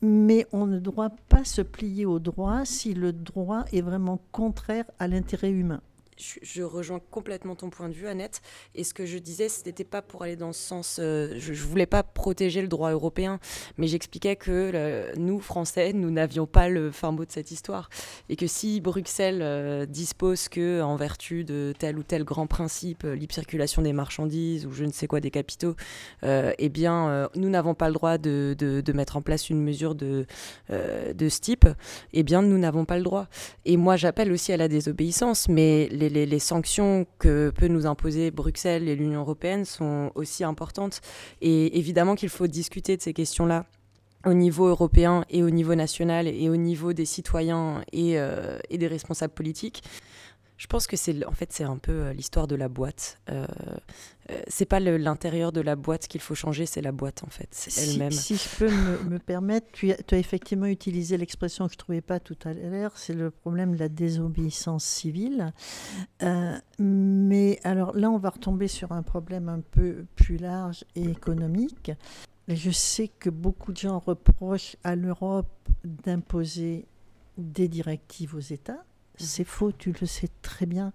[0.00, 4.86] mais on ne doit pas se plier au droit si le droit est vraiment contraire
[4.98, 5.80] à l'intérêt humain.
[6.18, 8.40] Je, rejoins complètement ton point de vue, Annette.
[8.74, 10.98] Et ce que je disais, ce n'était pas pour aller dans ce sens.
[10.98, 13.40] euh, je ne voulais pas protéger le droit européen,
[13.78, 17.88] mais j'expliquais que nous, Français, nous n'avions pas le fin mot de cette histoire.
[18.28, 23.04] Et que si Bruxelles euh, dispose que, en vertu de tel ou tel grand principe,
[23.04, 25.74] euh, libre circulation des marchandises ou je ne sais quoi des capitaux,
[26.24, 29.94] euh, eh bien, nous n'avons pas le droit de, de- mettre en place une mesure
[29.94, 30.26] de,
[30.68, 31.66] de ce type,
[32.12, 33.26] eh bien, nous n'avons pas le droit.
[33.64, 38.88] Et moi, j'appelle aussi à la désobéissance, mais les- sanctions que peut nous imposer Bruxelles
[38.88, 41.00] et l'Union européenne sont aussi importantes.
[41.40, 43.66] Et évidemment qu'il faut discuter de ces questions-là
[44.24, 48.78] au niveau européen et au niveau national et au niveau des citoyens et, euh, et
[48.78, 49.82] des responsables politiques.
[50.62, 53.18] Je pense que c'est en fait c'est un peu euh, l'histoire de la boîte.
[53.30, 53.48] Euh,
[54.30, 57.48] euh, c'est pas l'intérieur de la boîte qu'il faut changer, c'est la boîte en fait,
[57.50, 58.12] Si, elle-même.
[58.12, 61.78] si je peux me, me permettre, tu as, tu as effectivement utilisé l'expression que je
[61.78, 65.52] ne trouvais pas tout à l'heure, c'est le problème de la désobéissance civile.
[66.22, 71.02] Euh, mais alors là, on va retomber sur un problème un peu plus large et
[71.02, 71.90] économique.
[72.46, 75.50] Je sais que beaucoup de gens reprochent à l'Europe
[75.82, 76.86] d'imposer
[77.36, 78.84] des directives aux États.
[79.26, 80.92] C'est faux, tu le sais très bien,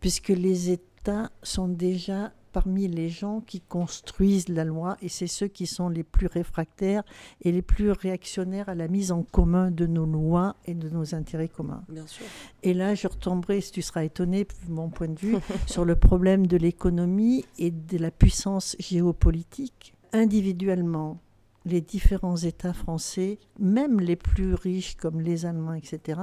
[0.00, 5.48] puisque les États sont déjà parmi les gens qui construisent la loi et c'est ceux
[5.48, 7.02] qui sont les plus réfractaires
[7.42, 11.16] et les plus réactionnaires à la mise en commun de nos lois et de nos
[11.16, 11.82] intérêts communs.
[11.88, 12.24] Bien sûr.
[12.62, 15.96] Et là, je retomberai, si tu seras étonné, de mon point de vue, sur le
[15.96, 19.94] problème de l'économie et de la puissance géopolitique.
[20.12, 21.20] Individuellement,
[21.64, 26.20] les différents États français, même les plus riches comme les Allemands, etc.,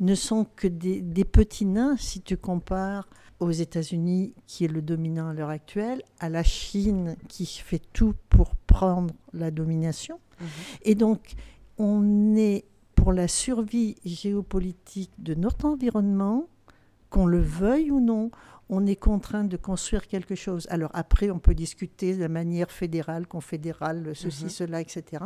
[0.00, 3.08] ne sont que des, petits nains si tu compares
[3.40, 8.14] aux États-Unis, qui est le dominant à l'heure actuelle, à la Chine, qui fait tout
[8.28, 10.20] pour prendre la domination.
[10.40, 10.46] Mhm.
[10.82, 11.34] Et donc,
[11.78, 16.46] on est pour la survie géopolitique de notre environnement,
[17.10, 18.30] qu'on le veuille ou non,
[18.68, 20.66] on est contraint de construire quelque chose.
[20.70, 24.50] Alors après, on peut discuter de la manière fédérale, confédérale, ceci, mhm.
[24.50, 25.22] cela, etc.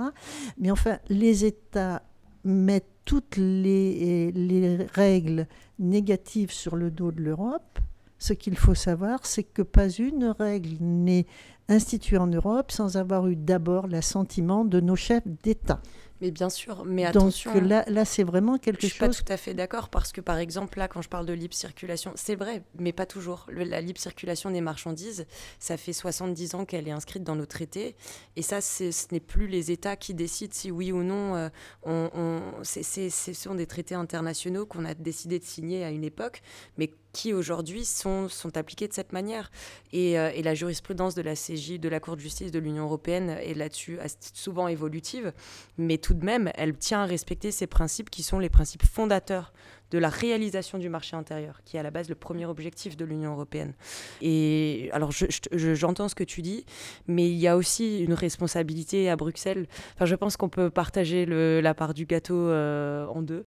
[0.58, 2.02] Mais enfin, les États
[2.44, 5.46] mettent toutes les, les règles
[5.78, 7.78] négatives sur le dos de l'Europe.
[8.18, 11.26] Ce qu'il faut savoir, c'est que pas une règle n'est
[11.68, 15.80] instituée en Europe sans avoir eu d'abord l'assentiment de nos chefs d'État.
[16.20, 17.52] Mais bien sûr, mais attention.
[17.52, 18.90] Donc là, là c'est vraiment quelque chose.
[18.90, 21.26] Je suis pas tout à fait d'accord parce que par exemple là, quand je parle
[21.26, 23.46] de libre circulation, c'est vrai, mais pas toujours.
[23.50, 25.26] la libre circulation des marchandises,
[25.58, 27.96] ça fait 70 ans qu'elle est inscrite dans nos traités,
[28.36, 31.36] et ça, ce n'est plus les États qui décident si oui ou non.
[31.36, 31.48] Euh,
[31.82, 36.42] on, on ce sont des traités internationaux qu'on a décidé de signer à une époque,
[36.78, 39.50] mais qui aujourd'hui sont, sont appliqués de cette manière.
[39.94, 42.84] Et, euh, et, la jurisprudence de la CJ, de la Cour de justice de l'Union
[42.84, 43.98] européenne est là-dessus
[44.34, 45.32] souvent évolutive,
[45.78, 49.54] mais tout de même, elle tient à respecter ces principes qui sont les principes fondateurs
[49.90, 53.06] de la réalisation du marché intérieur, qui est à la base le premier objectif de
[53.06, 53.72] l'Union européenne.
[54.20, 55.10] Et alors,
[55.52, 56.66] j'entends ce que tu dis,
[57.06, 59.66] mais il y a aussi une responsabilité à Bruxelles.
[59.94, 63.46] Enfin, je pense qu'on peut partager la part du gâteau euh, en deux.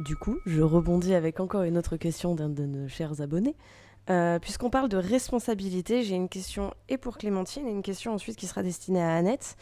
[0.00, 3.56] Du coup, je rebondis avec encore une autre question d'un de nos chers abonnés.
[4.10, 8.36] Euh, puisqu'on parle de responsabilité, j'ai une question et pour Clémentine et une question ensuite
[8.36, 9.56] qui sera destinée à Annette.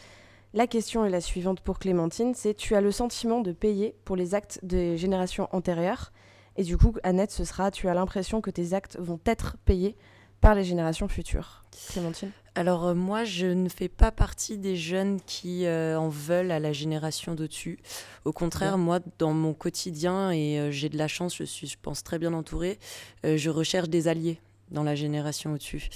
[0.53, 4.15] La question est la suivante pour Clémentine, c'est tu as le sentiment de payer pour
[4.15, 6.13] les actes des générations antérieures?
[6.55, 9.97] Et du coup Annette ce sera tu as l'impression que tes actes vont être payés
[10.39, 11.65] par les générations futures?
[11.89, 16.49] Clémentine alors euh, moi, je ne fais pas partie des jeunes qui euh, en veulent
[16.49, 17.77] à la génération d'au-dessus.
[18.25, 21.77] Au contraire, moi, dans mon quotidien, et euh, j'ai de la chance, je suis, je
[21.79, 22.79] pense, très bien entourée,
[23.23, 24.39] je recherche des alliés
[24.71, 25.89] dans la génération au-dessus.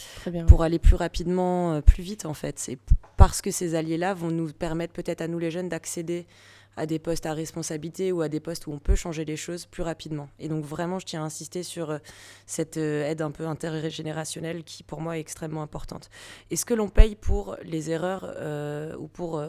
[0.48, 2.60] Pour aller plus rapidement, plus vite en fait.
[2.60, 2.78] C'est
[3.18, 6.28] parce que ces alliés-là vont nous permettre peut-être à nous les jeunes d'accéder
[6.78, 9.66] à des postes à responsabilité ou à des postes où on peut changer les choses
[9.66, 10.30] plus rapidement.
[10.40, 11.98] Et donc vraiment, je tiens à insister sur euh,
[12.46, 16.10] cette euh, aide un peu intergénérationnelle qui pour moi est extrêmement importante.
[16.50, 19.44] Est-ce que l'on paye pour les erreurs euh, ou pour,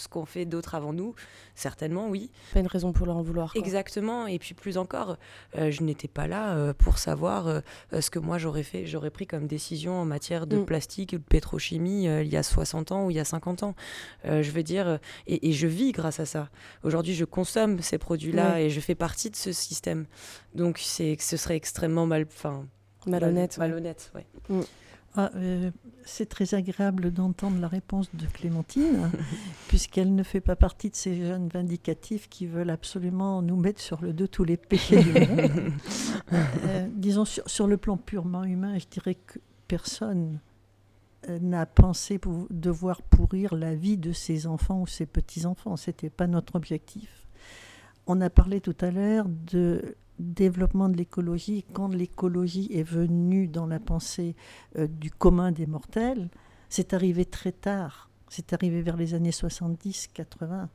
[0.00, 1.14] ce qu'ont fait d'autres avant nous
[1.54, 2.30] Certainement, oui.
[2.52, 3.52] Pas une raison pour leur en vouloir.
[3.56, 4.26] Exactement.
[4.26, 5.16] Et puis plus encore,
[5.56, 7.60] euh, je n'étais pas là euh, pour savoir euh,
[8.00, 10.64] ce que moi j'aurais fait, j'aurais pris comme décision en matière de mm.
[10.64, 13.74] plastique ou de pétrochimie il y a 60 ans ou il y a 50 ans.
[14.24, 16.48] je veux dire, et, je vis grâce à ça.
[16.84, 20.06] Aujourd'hui, je consomme ces produits-là et je fais partie de ce système.
[20.54, 22.66] Donc, c'est, ce serait extrêmement mal, enfin,
[23.06, 23.58] malhonnête.
[23.58, 24.26] Malhonnête, ouais.
[24.48, 24.60] Mm.
[25.16, 25.70] Ah, euh,
[26.04, 29.10] c'est très agréable d'entendre la réponse de Clémentine,
[29.68, 34.02] puisqu'elle ne fait pas partie de ces jeunes vindicatifs qui veulent absolument nous mettre sur
[34.02, 35.72] le dos tous les péchés du monde.
[36.32, 40.40] Euh, disons, sur, le plan purement humain, je dirais que personne
[41.28, 45.76] euh, n'a pensé pour devoir pourrir la vie de ses enfants ou ses petits-enfants.
[45.76, 47.26] Ce n'était pas notre objectif.
[48.06, 53.66] On a parlé tout à l'heure de développement de l'écologie, quand l'écologie est venue dans
[53.66, 54.34] la pensée
[54.76, 56.28] euh, du commun des mortels,
[56.68, 58.10] c'est arrivé très tard.
[58.28, 60.68] C'est arrivé vers les années 70-80.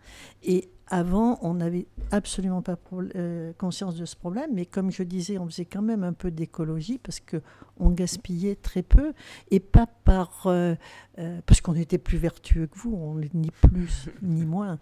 [0.43, 2.78] Et avant, on n'avait absolument pas
[3.15, 6.30] euh, conscience de ce problème, mais comme je disais, on faisait quand même un peu
[6.30, 7.41] d'écologie parce que
[7.80, 9.13] on gaspillait très peu
[9.50, 10.76] et pas par euh,
[11.19, 14.78] euh, parce qu'on était plus vertueux que vous, on ni plus ni moins,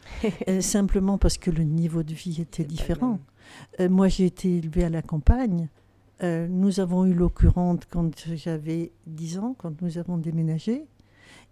[0.59, 3.19] simplement parce que le niveau de vie était différent.
[3.79, 5.69] moi, j'ai été élevée à la campagne.
[6.21, 10.85] nous avons eu l'eau courante quand j'avais 10 ans, quand nous avons déménagé,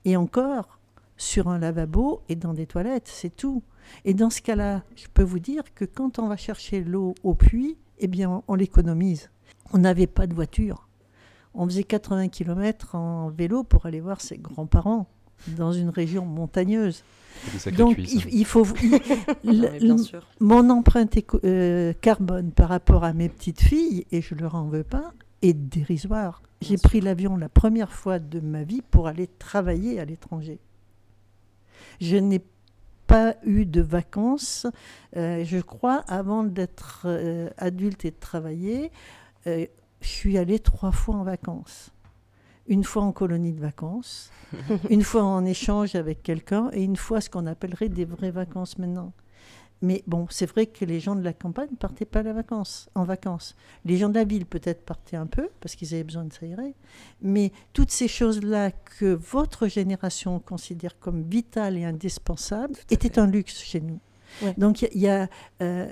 [0.06, 0.80] et encore
[1.20, 3.62] sur un lavabo et dans des toilettes, c'est tout.
[4.06, 7.34] Et dans ce cas-là, je peux vous dire que quand on va chercher l'eau au
[7.34, 9.30] puits, eh bien, on l'économise.
[9.74, 10.88] On n'avait pas de voiture.
[11.54, 15.08] On faisait 80 km en vélo pour aller voir ses grands-parents
[15.48, 17.04] dans une région montagneuse.
[17.78, 18.68] Donc il, faut
[20.40, 24.84] mon empreinte euh, carbone par rapport à mes petites filles et je leur en veux
[24.84, 26.42] pas est dérisoire.
[26.62, 30.60] J'ai pris l'avion la première fois de ma vie pour aller travailler à l'étranger.
[32.02, 32.42] Je n'ai
[33.10, 34.68] pas eu de vacances,
[35.18, 38.92] euh, je crois, avant d'être euh, adulte et de travailler.
[39.48, 39.66] Euh,
[40.00, 41.90] je suis allée trois fois en vacances.
[42.68, 44.32] Une fois en colonie de vacances,
[44.92, 48.78] une fois en échange avec quelqu'un et une fois ce qu'on appellerait des vraies vacances
[48.78, 49.12] maintenant.
[49.82, 52.90] Mais bon, c'est vrai que les gens de la campagne ne partaient pas la vacances,
[52.96, 53.56] en vacances.
[53.86, 56.76] Les gens de la ville peut-être partaient un peu parce qu'ils avaient besoin de s'aérer.
[57.22, 63.62] Mais toutes ces choses-là que votre génération considère comme vitales et indispensables étaient un luxe
[63.62, 64.00] chez nous.
[64.42, 64.54] Ouais.
[64.58, 65.28] Donc il y, a,
[65.62, 65.88] euh,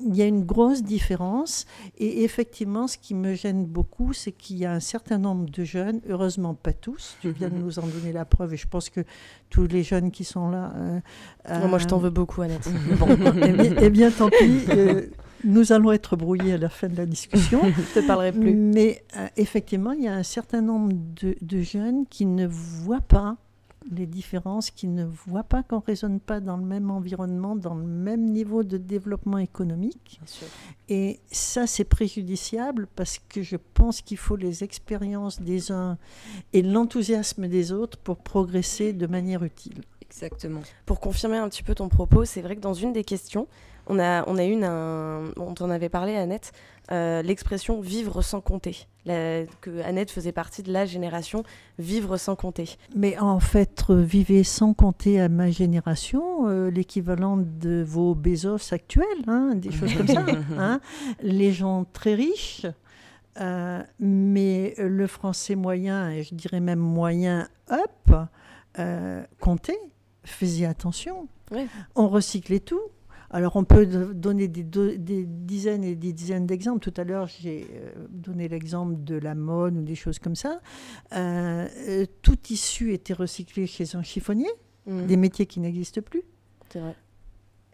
[0.00, 1.66] il y a une grosse différence.
[1.98, 5.64] Et effectivement, ce qui me gêne beaucoup, c'est qu'il y a un certain nombre de
[5.64, 8.90] jeunes, heureusement pas tous, tu viens de nous en donner la preuve, et je pense
[8.90, 9.00] que
[9.50, 10.72] tous les jeunes qui sont là...
[10.76, 12.68] euh, Non, moi, je t'en euh, veux beaucoup, Annette.
[12.98, 14.64] Bon, eh bien, eh bien, tant pis.
[14.70, 15.06] euh,
[15.44, 17.60] nous allons être brouillés à la fin de la discussion.
[17.94, 18.54] je te parlerai plus.
[18.54, 23.00] Mais euh, effectivement, il y a un certain nombre de, de jeunes qui ne voient
[23.02, 23.36] pas
[23.90, 27.74] les différences, qui ne voient pas qu'on ne raisonne pas dans le même environnement, dans
[27.74, 30.18] le même niveau de développement économique.
[30.18, 30.46] Bien sûr.
[30.88, 35.98] Et ça, c'est préjudiciable parce que je pense qu'il faut les expériences des uns
[36.52, 39.82] et l'enthousiasme des autres pour progresser de manière utile.
[40.02, 40.60] Exactement.
[40.86, 43.48] Pour confirmer un petit peu ton propos, c'est vrai que dans une des questions,
[43.86, 46.52] on a, on a une, un, on t'en avait parlé, Annette,
[46.92, 48.86] euh, l'expression vivre sans compter.
[49.06, 51.42] La- que Annette faisait partie de la génération
[51.78, 52.76] vivre sans compter.
[52.96, 58.72] Mais en fait, euh, vivez sans compter à ma génération, euh, l'équivalent de vos Bezos
[58.72, 60.24] actuels, hein, des choses comme ça.
[60.58, 60.80] hein.
[61.22, 62.66] Les gens très riches,
[63.40, 68.14] euh, mais le français moyen, et je dirais même moyen up,
[68.78, 69.76] euh, comptez,
[70.24, 71.28] faisiez attention.
[71.50, 71.66] Ouais.
[71.94, 72.80] On recyclait tout.
[73.34, 74.62] Alors on peut do- donner des,
[75.26, 76.78] dizaines et des dizaines d'exemples.
[76.88, 80.60] Tout à l'heure, j'ai euh, donné l'exemple de la mode ou des choses comme ça.
[81.14, 84.48] Euh, euh, tout tissu était recyclé chez un chiffonnier,
[84.86, 85.06] Mhm.
[85.06, 86.22] des métiers qui n'existent plus.
[86.70, 86.94] C'est vrai.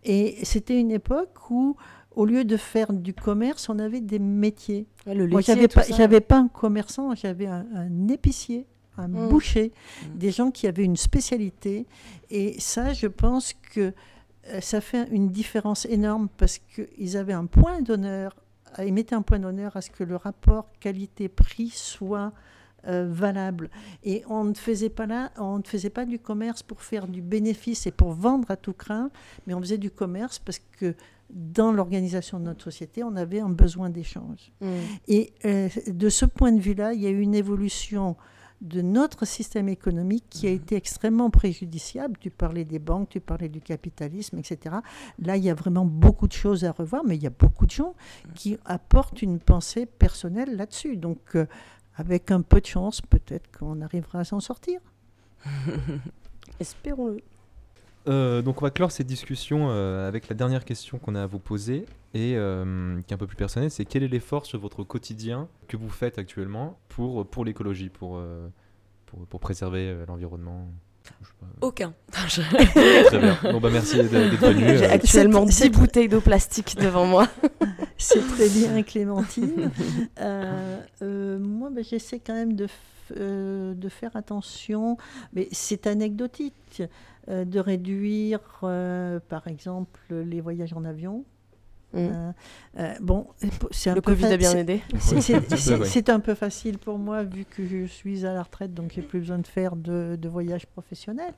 [0.04, 1.76] Et c'était une époque où,
[2.16, 4.86] au lieu de faire du commerce, on avait des métiers.
[5.06, 9.28] Ouais, le Moi, j'avais pas, j'avais pas un commerçant, j'avais un, un épicier, un Mm.
[9.28, 9.72] boucher,
[10.06, 10.16] Mm.
[10.18, 11.86] des gens qui avaient une spécialité.
[12.30, 13.92] Et ça, je pense que
[14.60, 18.34] ça fait une différence énorme parce qu'ils avaient un point d'honneur,
[18.78, 22.32] euh, ils mettaient un point d'honneur à ce que le rapport qualité-prix soit
[22.86, 23.70] euh, valable.
[24.02, 27.20] Et on ne faisait pas là, on ne faisait pas du commerce pour faire du
[27.20, 29.10] bénéfice et pour vendre à tout craint,
[29.46, 30.94] mais on faisait du commerce parce que
[31.28, 34.52] dans l'organisation de notre société, on avait un besoin d'échange.
[34.60, 34.70] Mhm.
[35.08, 38.16] Et euh, de ce point de vue-là, il y a eu une évolution
[38.60, 42.18] de notre système économique qui a été extrêmement préjudiciable.
[42.20, 44.76] Tu parlais des banques, tu parlais du capitalisme, etc.
[45.18, 47.66] Là, il y a vraiment beaucoup de choses à revoir, mais il y a beaucoup
[47.66, 47.94] de gens
[48.34, 50.96] qui apportent une pensée personnelle là-dessus.
[50.96, 51.46] Donc, euh,
[51.96, 54.80] avec un peu de chance, peut-être qu'on arrivera à s'en sortir.
[56.60, 57.22] Espérons-le.
[58.08, 61.26] Euh, donc on va clore cette discussion euh, avec la dernière question qu'on a à
[61.26, 61.84] vous poser
[62.14, 65.48] et euh, qui est un peu plus personnelle, c'est quel est l'effort sur votre quotidien
[65.68, 68.20] que vous faites actuellement pour, pour l'écologie, pour,
[69.06, 70.68] pour, pour préserver l'environnement?
[71.60, 71.92] Aucun.
[72.12, 73.36] Très bien.
[73.52, 74.78] Bon bah merci d'être venu.
[74.78, 77.26] J'ai actuellement c'est- 10 bouteilles d'eau plastique devant moi.
[77.96, 79.70] C'est très bien, Clémentine.
[80.20, 82.66] Euh, euh, moi, ben, j'essaie quand même de,
[83.16, 84.96] euh, de faire attention,
[85.32, 86.86] mais c'est anecdotique, euh,
[87.44, 91.24] de réduire, euh, par exemple, les voyages en avion.
[91.92, 91.96] Mm.
[91.98, 92.32] Euh,
[92.78, 93.26] euh, bon,
[93.72, 94.80] c'est un Le peu Covid fa- a bien aidé.
[95.00, 99.02] c'est- Un peu, facile pour moi vu que je suis à la retraite, donc j'ai
[99.02, 101.34] plus besoin de faire de, de voyages professionnels.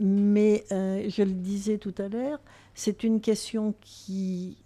[0.00, 2.38] Mais euh, je le disais tout à l'heure,
[2.74, 4.58] c'est une question qui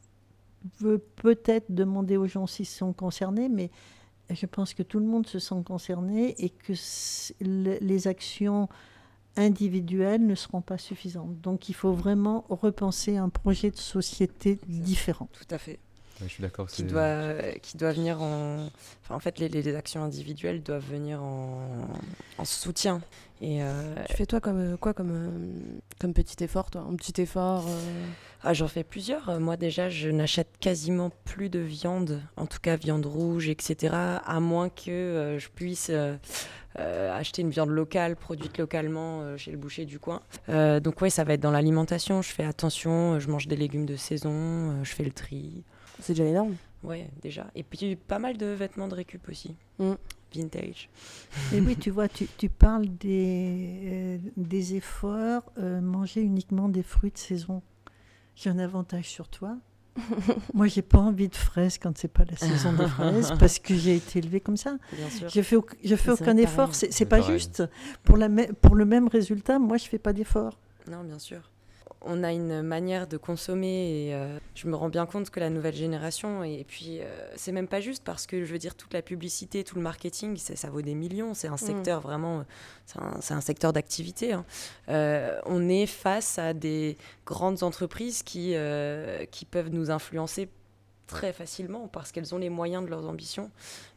[0.80, 3.70] veut peut-être demander aux gens s'ils sont concernés, mais
[4.30, 6.72] je pense que tout le monde se sent concerné et que
[7.40, 8.68] les actions
[9.36, 11.40] individuelles ne seront pas suffisantes.
[11.40, 15.28] Donc il faut vraiment repenser un projet de société différent.
[15.32, 15.78] Tout à fait.
[16.20, 16.66] ouais, je suis d'accord.
[16.68, 18.68] Qui doit, qui doit venir en.
[19.04, 21.60] Enfin, en fait, les, les actions individuelles doivent venir en,
[22.38, 23.00] en soutien.
[23.42, 26.86] Et euh, Tu fais toi comme euh, quoi comme, euh, comme petit effort toi?
[26.90, 28.06] Un petit effort euh,
[28.42, 29.40] ah, j'en fais plusieurs.
[29.40, 34.40] Moi, déjà, je n'achète quasiment plus de viande, en tout cas viande rouge, etc., à
[34.40, 35.90] moins que euh, je puisse
[36.78, 40.20] euh, acheter une viande locale, produite localement euh, chez le boucher du coin.
[40.48, 42.22] Euh, donc, oui, ça va être dans l'alimentation.
[42.22, 45.64] Je fais attention, je mange des légumes de saison, euh, je fais le tri.
[46.00, 46.56] C'est déjà énorme.
[46.82, 47.46] Ouais, déjà.
[47.54, 49.56] Et puis, pas mal de vêtements de récup aussi.
[49.78, 49.94] Mm.
[50.34, 50.90] Vintage.
[51.54, 56.82] Et oui, tu vois, tu, tu parles des, euh, des efforts, euh, manger uniquement des
[56.82, 57.62] fruits de saison.
[58.34, 59.56] J'ai un avantage sur toi.
[60.54, 63.74] Moi, j'ai pas envie de fraises quand c'est pas la saison des fraises parce que
[63.74, 64.76] j'ai été élevée comme ça.
[64.92, 64.96] Au-
[65.32, 66.40] je fais C'est aucun pareil.
[66.44, 66.74] effort.
[66.74, 67.38] C'est pas pareil.
[67.38, 67.62] juste.
[68.04, 68.28] Pour, la
[68.60, 70.58] pour le même résultat, moi, je fais pas d'effort.
[70.90, 71.40] Non, bien sûr.
[72.06, 75.50] On a une manière de consommer et euh, je me rends bien compte que la
[75.50, 77.00] nouvelle génération, et, puis
[77.34, 80.36] c'est même pas juste parce que je veux dire, toute la publicité, tout le marketing,
[80.36, 81.34] ça, vaut des millions.
[81.34, 81.58] C'est un mm.
[81.58, 82.44] secteur vraiment,
[82.86, 84.32] c'est un, secteur d'activité.
[84.32, 84.44] Hein.
[85.46, 88.54] on est face à des grandes entreprises qui,
[89.30, 90.48] qui peuvent nous influencer
[91.06, 93.50] très facilement parce qu'elles ont les moyens de leurs ambitions.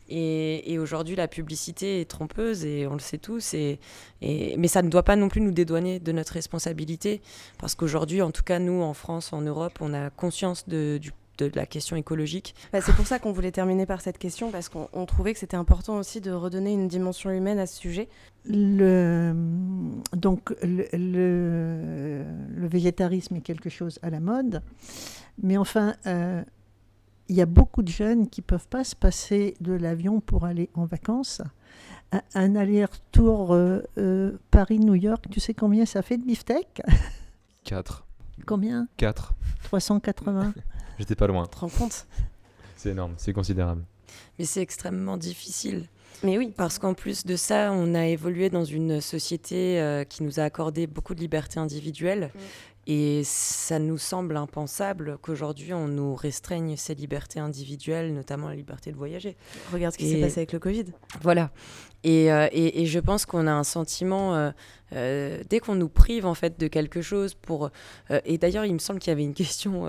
[0.10, 3.53] Et, aujourd'hui, la publicité est trompeuse et on le sait tous.
[3.53, 3.80] Et,
[4.22, 7.22] mais ça ne doit pas non plus nous dédouaner de notre responsabilité
[7.57, 10.99] parce qu'aujourd'hui, en tout cas, nous, en France, en Europe, on a conscience de,
[11.47, 12.55] de la question écologique.
[12.74, 15.57] Bah, c'est pour ça qu'on voulait terminer par cette question, parce qu'on trouvait que c'était
[15.57, 18.10] important aussi de redonner une dimension humaine à ce sujet.
[18.45, 19.34] Le,
[20.14, 24.62] donc le, le, végétarisme est quelque chose à la mode,
[25.41, 26.43] mais enfin, euh,
[27.30, 30.46] il y a beaucoup de jeunes qui ne peuvent pas se passer de l'avion pour
[30.46, 31.42] aller en vacances.
[32.34, 36.82] Un, aller-retour euh, euh, Paris-New York, tu sais combien ça fait de beefsteak
[37.66, 38.08] 4.
[38.48, 38.88] Combien?
[38.98, 39.34] 4.
[39.64, 40.54] 380
[40.98, 41.44] J'étais pas loin.
[41.44, 42.08] Tu te rends compte?
[42.76, 43.84] C'est énorme, c'est considérable.
[44.40, 45.88] Mais c'est extrêmement difficile.
[46.24, 46.52] Mais oui.
[46.58, 50.44] Parce qu'en plus de ça, on a évolué dans une société euh, qui nous a
[50.44, 52.32] accordé beaucoup de libertés individuelles.
[52.34, 52.40] Mm.
[52.92, 58.92] Et ça nous semble impensable qu'aujourd'hui on nous restreigne ces libertés individuelles, notamment la liberté
[58.92, 59.38] de voyager.
[59.72, 60.86] Regarde ce qui s'est passé avec le Covid.
[61.22, 61.52] Voilà.
[62.04, 64.52] Et, euh, et, et je pense qu'on a un sentiment, euh,
[64.95, 67.70] euh, dès qu'on nous prive en fait de quelque chose pour...
[68.26, 69.88] et d'ailleurs, il me semble qu'il y avait une question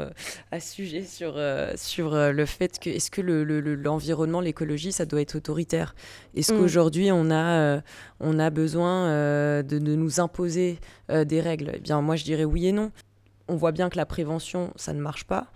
[0.51, 1.41] à ce sujet sur,
[1.77, 5.95] sur le fait que est-ce que l'environnement, le, l'écologie, ça doit être autoritaire?
[6.35, 6.59] Est-ce mm.
[6.59, 7.81] qu'aujourd'hui on, a
[8.19, 9.09] on a besoin
[9.63, 11.73] de, de, nous imposer des règles?
[11.75, 12.91] Eh bien, moi je dirais oui et non
[13.51, 15.49] on voit bien que la prévention, ça ne marche pas.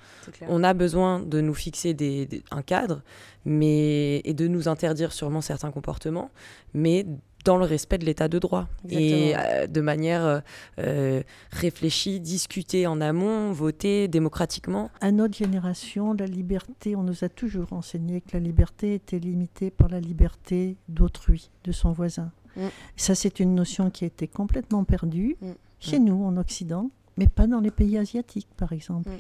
[0.49, 3.03] On a besoin de nous fixer des, un cadre
[3.45, 6.31] mais, et de nous interdire sûrement certains comportements,
[6.73, 7.07] mais
[7.45, 10.41] dans le respect de l'état de droit et euh, de manière euh,
[10.79, 14.91] euh, réfléchie, discutée en amont, votée démocratiquement.
[15.01, 19.71] À notre génération, la liberté, on nous a toujours enseigné que la liberté était limitée
[19.71, 22.33] par la liberté d'autrui, de son voisin.
[22.57, 22.69] Mm.
[22.97, 25.51] Ça, c'est une notion qui a été complètement perdue mm.
[25.81, 29.11] chez nous, en Occident mais pas dans les pays asiatiques, par exemple.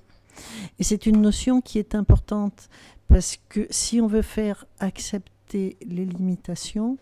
[0.78, 2.68] Et c'est une notion qui est importante
[3.09, 6.99] parce que si on veut faire accepter les limitations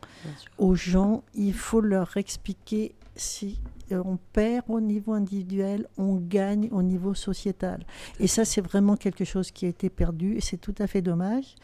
[0.58, 3.60] aux gens, il faut leur expliquer si
[3.92, 7.84] euh, on perd au niveau individuel, on gagne au niveau sociétal.
[8.20, 11.02] Et ça, c'est vraiment quelque chose qui a été perdu et c'est tout à fait
[11.02, 11.54] dommage.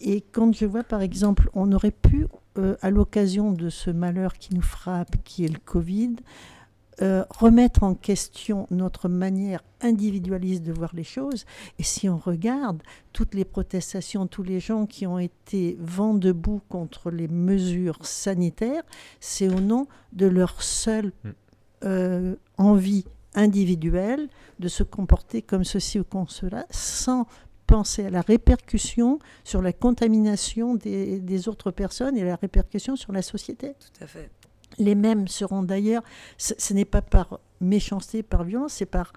[0.00, 2.26] Et quand je vois, par exemple, on aurait pu,
[2.56, 6.16] euh, à l'occasion de ce malheur qui nous frappe, qui est le Covid,
[7.00, 11.46] euh, remettre en question notre manière individualiste de voir les choses.
[11.78, 12.82] Et si on regarde
[13.12, 18.82] toutes les protestations, tous les gens qui ont été vent debout contre les mesures sanitaires,
[19.20, 21.30] c'est au nom de leur seule mm.
[21.84, 24.28] euh, envie individuelle
[24.58, 27.26] de se comporter comme ceci ou comme cela, sans
[27.68, 33.12] penser à la répercussion sur la contamination des, des autres personnes et la répercussion sur
[33.12, 33.74] la société.
[33.74, 34.30] Tout à fait.
[34.78, 36.02] Les mêmes seront d'ailleurs,
[36.36, 39.12] ce, n'est pas par méchanceté, par violence, c'est par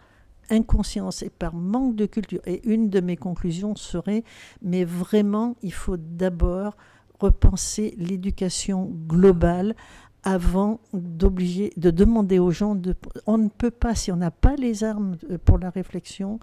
[0.50, 2.42] inconscience et par manque de culture.
[2.46, 4.24] Et une de mes conclusions serait,
[4.62, 6.76] mais vraiment, il faut d'abord
[7.20, 9.76] repenser l'éducation globale
[10.24, 12.96] avant d'obliger, de demander aux gens de,
[13.26, 16.40] on ne peut pas, si on n'a pas les armes euh, pour la réflexion,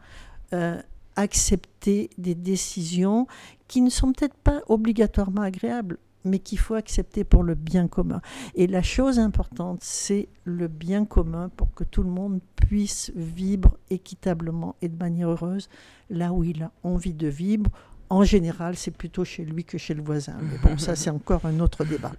[0.52, 0.80] euh,
[1.16, 3.26] accepter des décisions
[3.66, 8.20] qui ne sont peut-être pas obligatoirement agréables mais qu'il faut accepter pour le bien commun.
[8.54, 13.76] Et la chose importante, c'est le bien commun pour que tout le monde puisse vivre
[13.90, 15.68] équitablement et de manière heureuse
[16.10, 17.70] là où il a envie de vivre.
[18.10, 20.36] En général, c'est plutôt chez lui que chez le voisin.
[20.40, 22.12] Mais bon, ça, c'est encore un autre débat.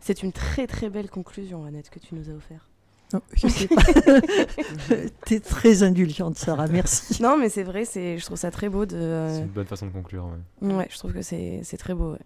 [0.00, 2.66] C'est une très très belle conclusion, Annette, que tu nous as offert.
[3.12, 3.82] Non, je sais pas.
[5.26, 7.20] tu es très indulgente, Sarah, merci.
[7.20, 9.26] Non, mais c'est vrai, je trouve ça très beau de.
[9.30, 10.30] C'est une bonne façon de conclure.
[10.62, 12.12] Ouais, ouais je trouve que c'est très beau.
[12.12, 12.18] Ouais.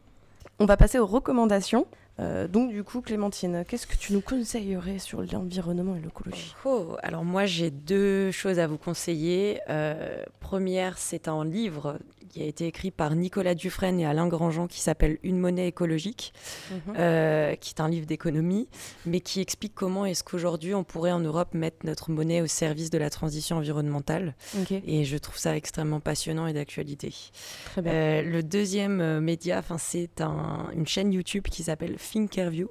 [0.60, 1.86] On va passer aux recommandations.
[2.20, 6.54] Euh, donc du coup, Clémentine, qu'est-ce que tu nous conseillerais sur l'environnement et l'écologie?
[6.64, 9.60] Oh, Alors moi, j'ai deux choses à vous conseiller.
[9.68, 11.98] Euh, première, c'est un livre
[12.28, 16.32] qui a été écrit par Nicolas Dufresne et Alain Grandjean qui s'appelle Une monnaie écologique,
[16.70, 16.94] mhm.
[16.98, 18.68] euh, qui est un livre d'économie,
[19.06, 22.90] mais qui explique comment est-ce qu'aujourd'hui on pourrait en Europe mettre notre monnaie au service
[22.90, 24.34] de la transition environnementale.
[24.70, 27.14] Et je trouve ça extrêmement passionnant et d'actualité.
[27.76, 32.68] Le deuxième média, c'est un, une chaîne YouTube qui s'appelle Thinkerview,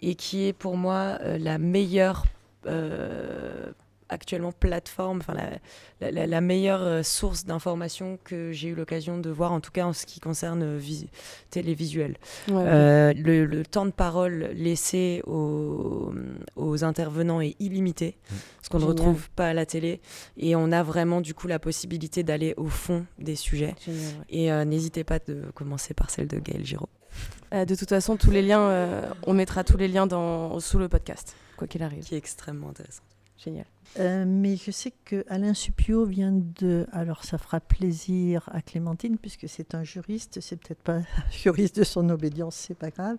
[0.00, 2.24] et qui est pour moi la meilleure
[4.10, 9.30] actuellement plateforme, enfin la, la, la, meilleure euh, source d'information que j'ai eu l'occasion de
[9.30, 10.80] voir, en tout cas en ce qui concerne euh,
[11.50, 12.16] télévisuel.
[12.50, 16.12] Euh, le, temps de parole laissé aux,
[16.56, 18.34] aux intervenants est illimité, mmh.
[18.62, 20.00] ce qu'on ne retrouve pas à la télé,
[20.36, 23.74] et on a vraiment du coup la possibilité d'aller au fond des sujets.
[24.28, 26.88] Et n'hésitez pas de commencer par celle de Gaël Giraud.
[27.52, 31.36] de toute façon, tous les liens, on mettra tous les liens dans, sous le podcast,
[31.56, 32.04] quoi qu'il arrive.
[32.04, 33.02] Qui est extrêmement intéressant.
[33.42, 33.64] Génial.
[33.98, 36.86] Euh, mais je sais que Alain Supio vient de.
[36.92, 41.84] Alors, ça fera plaisir à Clémentine, puisque c'est un juriste, c'est peut-être pas juriste de
[41.84, 43.16] son obédience, c'est pas grave,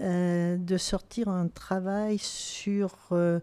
[0.00, 3.40] euh, de sortir un travail sur euh,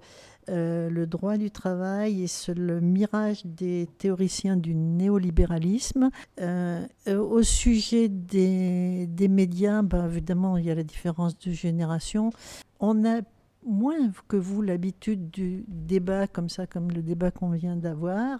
[0.47, 6.09] le droit du travail et sur le mirage des théoriciens du néolibéralisme.
[7.07, 12.31] au sujet des, des médias, ben, évidemment, il y a la différence de génération.
[12.81, 13.21] On a
[13.65, 18.39] moins que vous l'habitude du débat comme ça, comme le débat qu'on vient d'avoir.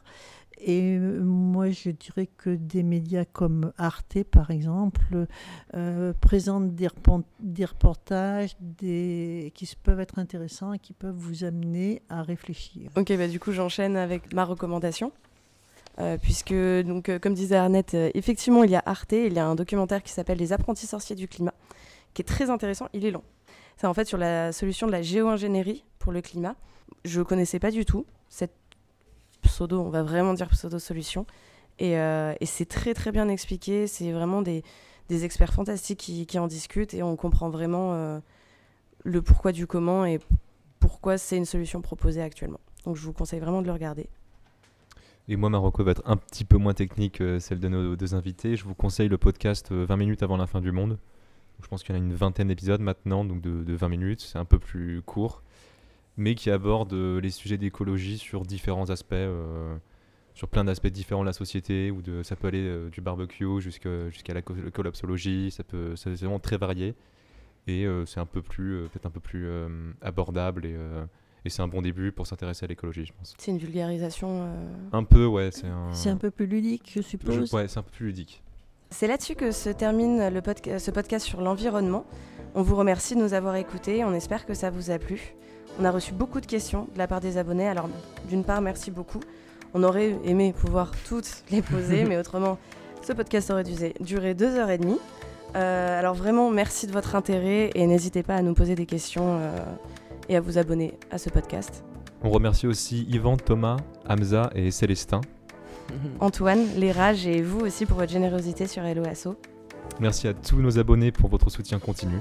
[0.62, 5.28] Et euh, moi, je dirais que des médias comme Arte, par exemple,
[5.76, 12.92] euh, présentent des, reportages qui peuvent être intéressants et qui peuvent vous amener à réfléchir.
[12.98, 15.12] Ok, bah du coup, j'enchaîne avec ma recommandation.
[16.00, 19.56] Euh, puisque, donc, comme disait Arnett, effectivement, il y a Arte, il y a un
[19.56, 21.54] documentaire qui s'appelle Les apprentis sorciers du climat,
[22.14, 22.88] qui est très intéressant.
[22.94, 23.24] Il est long.
[23.80, 26.58] C'est en fait sur la solution de la géo-ingénierie pour le climat.
[27.06, 28.52] Je ne connaissais pas du tout cette
[29.42, 31.26] pseudo, on va vraiment dire pseudo-solution.
[31.80, 33.88] Et, euh, et c'est très très bien expliqué.
[33.88, 34.64] C'est vraiment des,
[35.10, 38.20] experts fantastiques qui, en discutent et on comprend vraiment euh,
[39.06, 40.20] le pourquoi du comment et
[40.82, 42.60] pourquoi c'est une solution proposée actuellement.
[42.84, 44.10] Donc je vous conseille vraiment de le regarder.
[45.30, 48.14] Et moi, Marocco va être un petit peu moins technique que celle de nos deux
[48.14, 48.58] invités.
[48.58, 50.98] Je vous conseille le podcast 20 euh, minutes avant la fin du monde
[51.62, 54.38] je pense qu'il y en a une vingtaine d'épisodes maintenant, donc de, 20 minutes, c'est
[54.38, 55.43] un peu plus court,
[56.18, 59.78] mais qui aborde euh, les sujets d'écologie sur différents aspects, euh,
[60.34, 63.62] sur plein d'aspects différents de la société, ou de, ça peut aller euh, du barbecue
[63.62, 66.95] jusqu'à la collapsologie, ça peut, c'est vraiment très varié,
[67.68, 69.47] et c'est un peu plus, peut-être un peu plus
[70.01, 70.76] abordable et
[71.45, 73.34] et c'est un bon début pour s'intéresser à l'écologie, je pense.
[73.38, 74.51] C'est une vulgarisation
[74.91, 75.51] Un peu, ouais.
[75.51, 75.91] C'est un...
[76.12, 76.18] un...
[76.18, 77.53] peu plus ludique, je suppose.
[77.53, 78.41] ouais, c'est un peu plus ludique.
[78.92, 80.32] C'est là-dessus que se termine
[80.78, 82.06] ce podcast sur l'environnement.
[82.56, 85.36] On vous remercie de nous avoir écoutés, on espère que ça vous a plu.
[85.80, 87.88] On a reçu beaucoup de questions de la part des abonnés, alors
[88.28, 89.20] d'une part merci beaucoup.
[89.74, 92.58] On aurait aimé pouvoir toutes les poser, mais autrement
[93.02, 95.00] ce podcast aurait dû durer deux heures et demie.
[95.56, 99.40] Euh, alors vraiment merci de votre intérêt et n'hésitez pas à nous poser des questions
[99.40, 99.52] euh,
[100.28, 101.84] et à vous abonner à ce podcast.
[102.24, 103.78] On remercie aussi Yvan, Thomas,
[104.08, 105.22] Hamza et Célestin
[106.20, 109.30] Antoine, les rages et vous aussi pour votre générosité sur Hello Asso.
[110.00, 112.20] Merci à tous nos abonnés pour votre soutien continu.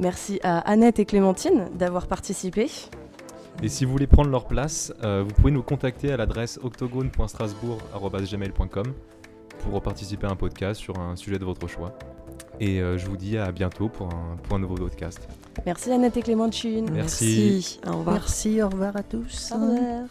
[0.00, 2.70] Merci à Annette et Clémentine d'avoir participé.
[3.62, 8.86] Et si vous voulez prendre leur place, euh, vous pouvez nous contacter à l'adresse octogone.strasbourg.gmail.com
[9.58, 11.98] pour participer à un podcast sur un sujet de votre choix.
[12.60, 15.28] Et euh, je vous dis à bientôt pour un, pour un nouveau podcast.
[15.66, 16.88] Merci Annette et Clémentine.
[16.90, 17.54] Merci.
[17.54, 17.80] Merci.
[17.86, 18.14] Au revoir.
[18.14, 19.50] Merci, au revoir à tous.
[19.52, 20.04] Au revoir.